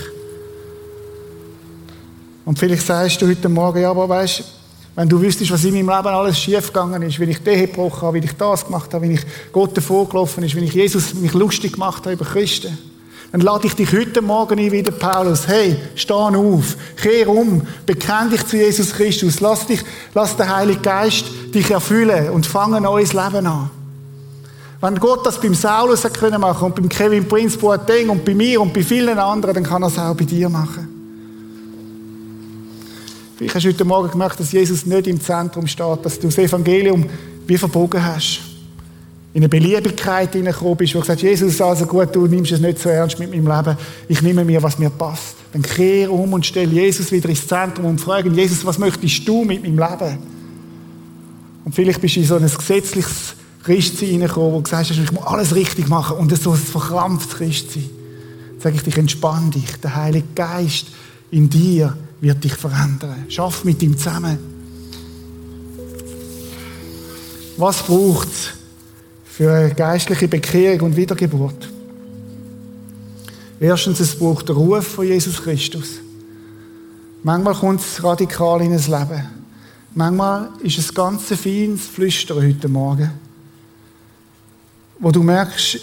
Und 2.45 2.59
vielleicht 2.59 2.87
sagst 2.87 3.21
du 3.21 3.27
heute 3.27 3.49
Morgen, 3.49 3.81
ja, 3.81 3.91
aber 3.91 4.09
weißt, 4.09 4.45
wenn 4.97 5.09
du 5.09 5.21
wüsstest, 5.21 5.51
was 5.51 5.65
in 5.65 5.75
meinem 5.75 5.89
Leben 5.89 6.15
alles 6.15 6.39
schiefgegangen 6.39 7.03
ist, 7.03 7.19
wie 7.19 7.25
ich 7.25 7.43
die 7.43 7.67
gebrochen 7.67 8.03
habe, 8.03 8.21
wie 8.21 8.25
ich 8.25 8.33
das 8.33 8.65
gemacht 8.65 8.95
habe, 8.95 9.09
wie 9.09 9.15
ich 9.15 9.27
Gott 9.53 9.77
davor 9.77 10.09
gelaufen 10.09 10.45
ist, 10.45 10.55
wie 10.55 10.65
ich 10.65 10.75
Jesus 10.75 11.15
mich 11.15 11.33
lustig 11.33 11.73
gemacht 11.73 12.05
habe 12.05 12.13
über 12.13 12.25
Christen, 12.25 12.79
dann 13.33 13.41
lade 13.41 13.67
ich 13.67 13.75
dich 13.75 13.93
heute 13.93 14.23
Morgen 14.23 14.61
ein, 14.61 14.71
wie 14.71 14.85
der 14.85 14.93
Paulus. 14.93 15.49
Hey, 15.49 15.77
steh 15.97 16.15
auf, 16.15 16.77
kehr 16.97 17.29
um, 17.29 17.63
bekenn 17.85 18.31
dich 18.31 18.47
zu 18.47 18.57
Jesus 18.57 18.93
Christus, 18.93 19.41
lass 19.41 19.67
dich, 19.67 19.81
lass 20.15 20.37
den 20.37 20.49
Heiligen 20.49 20.83
Geist 20.83 21.25
dich 21.53 21.69
erfüllen 21.69 22.31
und 22.31 22.47
fange 22.47 22.77
ein 22.77 22.85
neues 22.85 23.13
Leben 23.13 23.45
an. 23.49 23.71
Wenn 24.81 25.01
Gott 25.01 25.27
das 25.27 25.41
beim 25.41 25.55
Saulus 25.55 26.05
hat 26.05 26.15
können 26.15 26.41
machen 26.41 26.67
und 26.67 26.77
beim 26.77 26.89
Kevin 26.89 27.27
Prince 27.27 27.59
Boateng 27.59 28.11
und 28.11 28.25
bei 28.25 28.35
mir 28.35 28.61
und 28.61 28.73
bei 28.73 28.85
vielen 28.85 29.19
anderen, 29.19 29.55
dann 29.55 29.65
kann 29.65 29.83
er 29.83 29.89
es 29.89 29.99
auch 29.99 30.15
bei 30.15 30.25
dir 30.25 30.49
machen. 30.49 30.94
Vielleicht 33.37 33.55
hast 33.55 33.65
du 33.65 33.69
heute 33.69 33.85
Morgen 33.85 34.11
gemerkt, 34.11 34.39
dass 34.39 34.53
Jesus 34.53 34.87
nicht 34.87 35.07
im 35.09 35.21
Zentrum 35.21 35.67
steht, 35.67 36.05
dass 36.05 36.21
du 36.21 36.29
das 36.29 36.39
Evangelium 36.39 37.07
wie 37.47 37.59
verbogen 37.59 38.05
hast 38.05 38.41
in 39.35 39.43
eine 39.43 39.49
Beliebigkeit 39.49 40.33
hineingekommen 40.33 40.77
bist, 40.77 40.95
wo 40.95 40.99
du 40.99 41.03
gesagt 41.03 41.23
Jesus, 41.23 41.61
also 41.61 41.87
gut, 41.87 42.15
du 42.15 42.29
nimmst 42.29 42.53
es 42.53 42.61
nicht 42.61 42.79
so 42.79 42.89
ernst 42.89 43.19
mit 43.19 43.31
meinem 43.31 43.49
Leben, 43.49 43.77
ich 44.09 44.23
nehme 44.23 44.45
mir, 44.45 44.63
was 44.63 44.79
mir 44.79 44.91
passt. 44.91 45.35
Dann 45.53 45.63
kehr 45.63 46.13
um 46.13 46.33
und 46.33 46.47
stell 46.47 46.73
Jesus 46.73 47.11
wieder 47.11 47.29
ins 47.29 47.45
Zentrum 47.45 47.87
und 47.87 48.01
frage 48.01 48.31
Jesus, 48.31 48.65
was 48.65 48.79
möchtest 48.79 49.27
du 49.27 49.45
mit 49.45 49.65
meinem 49.65 49.79
Leben? 49.79 50.19
Und 51.65 51.75
vielleicht 51.75 52.01
bist 52.01 52.15
du 52.15 52.21
in 52.21 52.27
so 52.27 52.37
ein 52.37 52.43
gesetzliches 52.43 53.35
Christsein 53.65 54.11
hineingekommen, 54.11 54.53
wo 54.53 54.57
du 54.59 54.63
gesagt 54.63 54.91
hast, 54.91 54.99
ich 54.99 55.11
muss 55.11 55.27
alles 55.27 55.55
richtig 55.57 55.89
machen 55.89 56.17
und 56.19 56.37
so 56.41 56.53
ein 56.53 56.57
verkrampftes 56.57 57.37
Christsein. 57.37 57.91
Dann 58.53 58.61
sage 58.61 58.77
ich 58.77 58.83
dich, 58.83 58.97
entspann 58.97 59.51
dich. 59.51 59.81
Der 59.83 59.97
Heilige 59.97 60.29
Geist 60.37 60.87
in 61.33 61.51
dir 61.51 61.97
wird 62.25 62.43
dich 62.43 62.55
verändern. 62.55 63.27
Schaff 63.29 63.63
mit 63.63 63.81
ihm 63.83 63.97
zusammen. 63.97 64.39
Was 67.57 67.85
braucht 67.85 68.29
es? 68.29 68.55
für 69.35 69.53
eine 69.53 69.75
geistliche 69.75 70.29
Bekehrung 70.29 70.91
und 70.91 70.97
Wiedergeburt. 70.97 71.69
Erstens, 73.59 73.99
es 73.99 74.17
braucht 74.17 74.49
den 74.49 74.55
Ruf 74.55 74.87
von 74.87 75.05
Jesus 75.05 75.43
Christus. 75.43 75.95
Manchmal 77.25 77.55
kommt 77.55 77.81
es 77.81 78.05
radikal 78.05 78.63
in 78.63 78.73
das 78.73 78.87
Leben. 78.87 79.25
Manchmal 79.93 80.51
ist 80.61 80.79
es 80.79 80.95
ganz 80.95 81.25
feines 81.25 81.85
Flüstern 81.85 82.47
heute 82.47 82.69
Morgen. 82.69 83.11
Wo 85.01 85.11
du 85.11 85.25
merkst, 85.25 85.81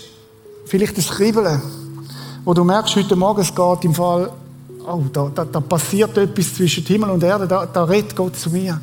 vielleicht 0.65 0.97
das 0.97 1.09
Kribbeln. 1.09 1.61
Wo 2.45 2.53
du 2.53 2.63
merkst, 2.63 2.95
heute 2.95 3.17
Morgen, 3.17 3.41
es 3.41 3.53
geht 3.53 3.83
im 3.83 3.93
Fall, 3.93 4.31
oh, 4.85 5.03
da, 5.11 5.31
da, 5.33 5.45
da 5.45 5.59
passiert 5.59 6.17
etwas 6.17 6.55
zwischen 6.55 6.83
Himmel 6.85 7.09
und 7.09 7.23
Erde, 7.23 7.47
da, 7.47 7.65
da 7.65 7.83
redet 7.83 8.15
Gott 8.15 8.35
zu 8.37 8.49
mir. 8.49 8.79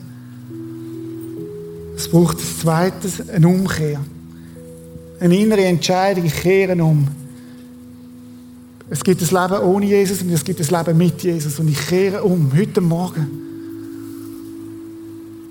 Es 1.96 2.09
braucht 2.09 2.38
das 2.38 2.59
Zweite, 2.61 3.09
eine 3.32 3.49
Umkehr 3.49 4.01
eine 5.20 5.36
innere 5.36 5.64
Entscheidung, 5.64 6.24
ich 6.24 6.34
kehre 6.34 6.82
um. 6.82 7.09
Es 8.90 9.03
gibt 9.03 9.20
ein 9.20 9.28
Leben 9.28 9.62
ohne 9.64 9.86
Jesus 9.86 10.22
und 10.22 10.32
es 10.32 10.44
gibt 10.44 10.61
ein 10.61 10.78
Leben 10.78 10.99
mit 10.99 11.22
Jesus 11.22 11.59
und 11.59 11.68
ich 11.68 11.86
kehre 11.86 12.22
um, 12.22 12.51
heute 12.57 12.80
Morgen. 12.80 13.26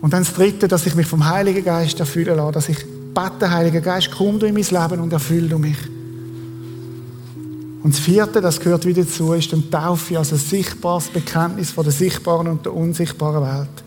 Und 0.01 0.13
dann 0.13 0.23
das 0.23 0.33
Dritte, 0.33 0.67
dass 0.67 0.85
ich 0.85 0.95
mich 0.95 1.07
vom 1.07 1.27
Heiligen 1.27 1.63
Geist 1.63 1.99
erfüllen 1.99 2.37
lasse, 2.37 2.53
dass 2.53 2.69
ich 2.69 2.77
bete, 3.13 3.51
Heiliger 3.51 3.81
Geist, 3.81 4.09
komm 4.15 4.39
du 4.39 4.45
in 4.45 4.53
mein 4.53 4.63
Leben 4.63 5.01
und 5.01 5.13
erfülle 5.13 5.49
du 5.49 5.59
mich. 5.59 5.77
Und 7.83 7.93
das 7.93 7.99
Vierte, 7.99 8.41
das 8.41 8.59
gehört 8.59 8.85
wieder 8.85 9.03
dazu, 9.03 9.33
ist 9.33 9.51
die 9.51 9.69
Taufe 9.69 10.17
als 10.17 10.31
ein 10.33 10.39
sichtbares 10.39 11.07
Bekenntnis 11.07 11.71
von 11.71 11.83
der 11.83 11.93
sichtbaren 11.93 12.47
und 12.47 12.65
der 12.65 12.73
unsichtbaren 12.73 13.43
Welt. 13.43 13.83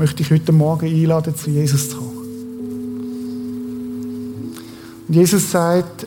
möchte 0.00 0.22
ich 0.22 0.30
heute 0.30 0.50
Morgen 0.50 0.86
einladen, 0.86 1.36
zu 1.36 1.50
Jesus 1.50 1.90
zu 1.90 1.96
kommen. 1.98 2.16
Und 5.06 5.14
Jesus 5.14 5.50
sagt, 5.50 6.06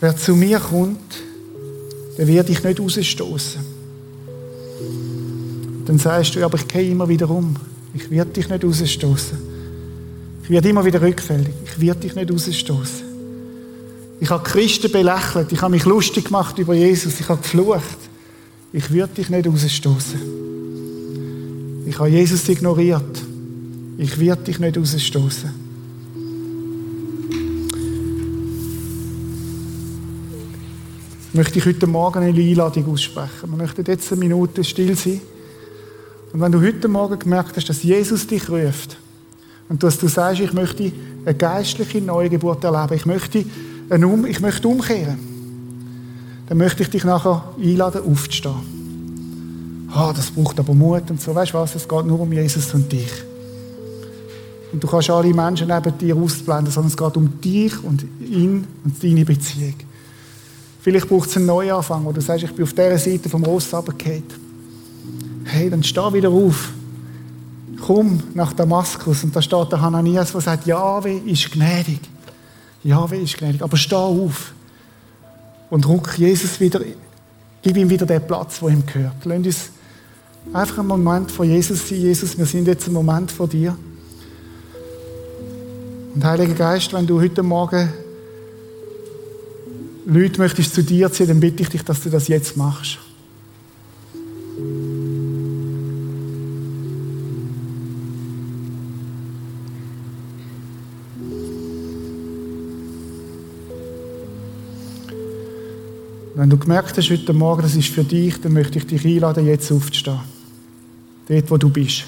wer 0.00 0.14
zu 0.14 0.36
mir 0.36 0.60
kommt, 0.60 0.98
der 2.18 2.26
wird 2.26 2.50
dich 2.50 2.62
nicht 2.62 2.78
rausstoßen. 2.78 3.62
Dann 5.86 5.98
sagst 5.98 6.34
du, 6.34 6.44
aber 6.44 6.58
ich 6.58 6.68
gehe 6.68 6.90
immer 6.90 7.08
wieder 7.08 7.30
um. 7.30 7.56
Ich 7.94 8.10
werde 8.10 8.30
dich 8.32 8.48
nicht 8.48 8.64
rausstoßen. 8.64 9.38
Ich 10.44 10.50
werde 10.50 10.68
immer 10.68 10.84
wieder 10.84 11.00
rückfällig. 11.00 11.54
Ich 11.64 11.80
werde 11.80 12.00
dich 12.00 12.14
nicht 12.14 12.30
rausstoßen. 12.30 13.12
Ich 14.20 14.30
habe 14.30 14.44
Christen 14.44 14.90
belächelt. 14.90 15.52
Ich 15.52 15.60
habe 15.60 15.72
mich 15.72 15.84
lustig 15.84 16.26
gemacht 16.26 16.58
über 16.58 16.74
Jesus. 16.74 17.20
Ich 17.20 17.28
habe 17.28 17.42
geflucht. 17.42 17.98
Ich 18.72 18.90
würde 18.90 19.14
dich 19.14 19.28
nicht 19.28 19.46
rausstoßen. 19.46 20.20
Ich 21.86 21.98
habe 21.98 22.08
Jesus 22.08 22.48
ignoriert. 22.48 23.22
Ich 23.98 24.18
werde 24.18 24.44
dich 24.44 24.58
nicht 24.58 24.78
rausstoßen. 24.78 25.62
Möchte 31.34 31.58
ich 31.58 31.64
heute 31.64 31.86
Morgen 31.86 32.18
eine 32.18 32.38
Einladung 32.38 32.92
aussprechen. 32.92 33.50
Wir 33.50 33.56
möchten 33.56 33.84
jetzt 33.86 34.12
eine 34.12 34.20
Minute 34.20 34.62
still 34.64 34.94
sein. 34.96 35.20
Und 36.32 36.40
wenn 36.40 36.52
du 36.52 36.60
heute 36.60 36.88
Morgen 36.88 37.18
gemerkt 37.18 37.56
hast, 37.56 37.68
dass 37.68 37.82
Jesus 37.82 38.26
dich 38.26 38.48
ruft, 38.48 38.96
und 39.72 39.82
dass 39.82 39.98
du 39.98 40.06
sagst, 40.06 40.40
ich 40.42 40.52
möchte 40.52 40.92
eine 41.24 41.34
geistliche 41.34 42.02
Neugeburt 42.02 42.62
erleben, 42.62 42.94
ich 42.94 43.06
möchte, 43.06 43.44
um 43.88 44.26
ich 44.26 44.38
möchte 44.40 44.68
umkehren, 44.68 45.18
dann 46.46 46.58
möchte 46.58 46.82
ich 46.82 46.90
dich 46.90 47.04
nachher 47.04 47.42
einladen, 47.58 48.02
aufzustehen. 48.04 49.88
Ah, 49.94 50.12
das 50.14 50.30
braucht 50.30 50.58
aber 50.58 50.74
Mut 50.74 51.10
und 51.10 51.20
so. 51.22 51.34
Weißt 51.34 51.54
du 51.54 51.58
was? 51.58 51.74
Es 51.74 51.88
geht 51.88 52.04
nur 52.04 52.20
um 52.20 52.30
Jesus 52.30 52.74
und 52.74 52.92
dich. 52.92 53.10
Und 54.72 54.82
du 54.82 54.86
kannst 54.86 55.08
alle 55.08 55.32
Menschen 55.32 55.68
neben 55.68 55.96
dir 55.96 56.16
ausblenden, 56.16 56.70
sondern 56.70 56.90
es 56.90 56.96
geht 56.96 57.16
um 57.16 57.40
dich 57.40 57.82
und 57.82 58.04
ihn 58.20 58.66
und 58.84 59.02
deine 59.02 59.24
Beziehung. 59.24 59.74
Vielleicht 60.82 61.08
braucht 61.08 61.30
es 61.30 61.36
einen 61.36 61.46
Neuanfang, 61.46 62.04
wo 62.04 62.12
du 62.12 62.20
sagst, 62.20 62.44
ich 62.44 62.52
bin 62.52 62.64
auf 62.64 62.72
dieser 62.74 62.98
Seite 62.98 63.30
vom 63.30 63.42
Ross 63.42 63.72
runtergefallen. 63.72 64.41
Hey, 65.44 65.70
dann 65.70 65.82
steh 65.82 66.12
wieder 66.12 66.30
auf. 66.30 66.70
Komm 67.80 68.22
nach 68.34 68.52
Damaskus. 68.52 69.24
Und 69.24 69.34
da 69.34 69.42
steht 69.42 69.72
der 69.72 69.80
Hananias, 69.80 70.32
der 70.32 70.40
sagt, 70.40 70.66
Jahwe 70.66 71.12
ist 71.12 71.50
gnädig. 71.50 72.00
Jahwe 72.84 73.16
ist 73.16 73.36
gnädig. 73.36 73.62
Aber 73.62 73.76
steh 73.76 73.94
auf. 73.94 74.52
Und 75.70 75.86
ruck 75.88 76.18
Jesus 76.18 76.60
wieder, 76.60 76.80
gib 77.62 77.76
ihm 77.76 77.88
wieder 77.88 78.06
den 78.06 78.26
Platz, 78.26 78.60
wo 78.60 78.68
ihm 78.68 78.84
gehört. 78.84 79.24
Lass 79.24 79.38
uns 79.38 79.70
einfach 80.52 80.78
einen 80.78 80.88
Moment 80.88 81.30
vor 81.30 81.44
Jesus 81.44 81.88
sein. 81.88 81.98
Jesus, 81.98 82.36
wir 82.36 82.46
sind 82.46 82.66
jetzt 82.66 82.84
einen 82.86 82.94
Moment 82.94 83.32
vor 83.32 83.48
dir. 83.48 83.76
Und 86.14 86.24
Heiliger 86.24 86.54
Geist, 86.54 86.92
wenn 86.92 87.06
du 87.06 87.20
heute 87.20 87.42
Morgen 87.42 87.90
Leute 90.04 90.40
möchtest 90.40 90.74
zu 90.74 90.82
dir 90.82 91.10
ziehen, 91.10 91.28
dann 91.28 91.40
bitte 91.40 91.62
ich 91.62 91.68
dich, 91.68 91.84
dass 91.84 92.02
du 92.02 92.10
das 92.10 92.28
jetzt 92.28 92.56
machst. 92.56 92.98
Wenn 106.42 106.50
du 106.50 106.58
gemerkt 106.58 106.98
hast 106.98 107.08
heute 107.08 107.32
Morgen, 107.32 107.62
das 107.62 107.76
ist 107.76 107.90
für 107.90 108.02
dich, 108.02 108.40
dann 108.40 108.54
möchte 108.54 108.76
ich 108.76 108.84
dich 108.84 109.04
einladen, 109.04 109.46
jetzt 109.46 109.70
aufzustehen. 109.70 110.18
Dort, 111.28 111.50
wo 111.52 111.56
du 111.56 111.68
bist. 111.68 112.02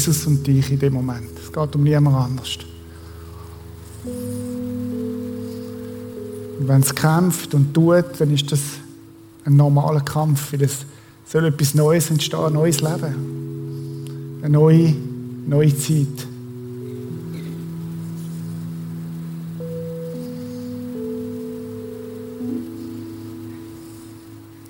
Jesus 0.00 0.26
und 0.26 0.46
dich 0.46 0.70
in 0.70 0.78
dem 0.78 0.94
Moment. 0.94 1.28
Es 1.42 1.52
geht 1.52 1.76
um 1.76 1.82
niemand 1.82 2.16
anders. 2.16 2.58
Und 6.58 6.68
wenn 6.68 6.80
es 6.80 6.94
kämpft 6.94 7.52
und 7.52 7.74
tut, 7.74 8.18
dann 8.18 8.32
ist 8.32 8.50
das 8.50 8.60
ein 9.44 9.56
normaler 9.56 10.00
Kampf, 10.00 10.54
es 10.54 10.86
soll 11.26 11.44
etwas 11.44 11.74
Neues 11.74 12.10
entstehen, 12.10 12.46
ein 12.46 12.54
neues 12.54 12.80
Leben. 12.80 14.40
Eine 14.42 14.50
neue, 14.50 14.94
neue 15.46 15.76
Zeit. 15.76 16.06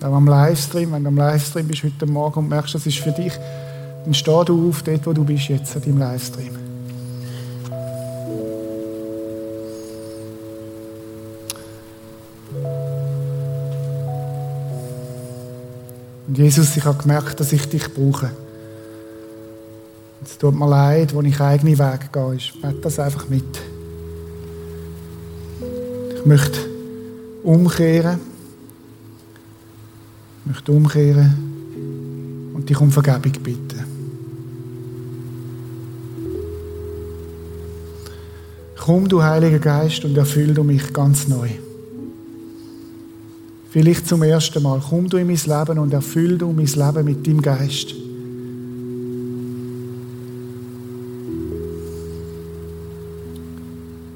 Auch 0.00 0.14
am 0.14 0.26
Livestream, 0.26 0.90
wenn 0.92 1.04
du 1.04 1.08
am 1.08 1.16
Livestream 1.16 1.68
bist 1.68 1.84
heute 1.84 2.06
Morgen 2.06 2.40
und 2.40 2.48
merkst, 2.48 2.74
das 2.74 2.86
ist 2.86 2.98
für 2.98 3.12
dich 3.12 3.32
dann 4.04 4.14
steh 4.14 4.44
du 4.46 4.68
auf, 4.68 4.82
dort, 4.82 5.06
wo 5.06 5.12
du 5.12 5.24
bist 5.24 5.48
jetzt, 5.48 5.76
an 5.76 5.82
deinem 5.82 5.98
Livestream. 5.98 6.56
Und 16.26 16.38
Jesus, 16.38 16.76
ich 16.76 16.84
habe 16.84 17.02
gemerkt, 17.02 17.40
dass 17.40 17.52
ich 17.52 17.68
dich 17.68 17.92
brauche. 17.92 18.30
Es 20.24 20.38
tut 20.38 20.54
mir 20.54 20.68
leid, 20.68 21.12
wo 21.14 21.22
ich 21.22 21.40
eigene 21.40 21.76
Weg 21.78 22.12
gehe. 22.12 22.34
Ich 22.34 22.54
mach 22.62 22.74
das 22.82 23.00
einfach 23.00 23.28
mit. 23.28 23.58
Ich 26.16 26.24
möchte 26.24 26.60
umkehren. 27.42 28.20
Ich 30.40 30.52
möchte 30.52 30.72
umkehren 30.72 32.52
und 32.54 32.68
dich 32.68 32.80
um 32.80 32.92
Vergebung 32.92 33.32
bitten. 33.42 33.69
Komm, 38.90 39.08
du 39.08 39.22
Heiliger 39.22 39.60
Geist, 39.60 40.04
und 40.04 40.16
erfüll 40.16 40.52
du 40.52 40.64
mich 40.64 40.92
ganz 40.92 41.28
neu. 41.28 41.48
Vielleicht 43.70 44.08
zum 44.08 44.24
ersten 44.24 44.64
Mal. 44.64 44.82
Komm 44.84 45.08
du 45.08 45.16
in 45.16 45.28
mein 45.28 45.36
Leben 45.36 45.78
und 45.78 45.92
erfüll 45.92 46.36
du 46.36 46.50
mein 46.50 46.66
Leben 46.66 47.04
mit 47.04 47.24
deinem 47.24 47.40
Geist. 47.40 47.94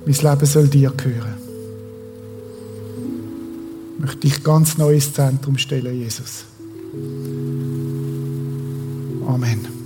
Mein 0.04 0.14
Leben 0.16 0.46
soll 0.46 0.66
dir 0.66 0.90
gehören. 0.90 1.34
Ich 3.94 4.00
möchte 4.00 4.20
dich 4.22 4.42
ganz 4.42 4.76
neu 4.76 4.94
ins 4.94 5.12
Zentrum 5.12 5.56
stellen, 5.56 5.96
Jesus. 5.96 6.46
Amen. 9.24 9.83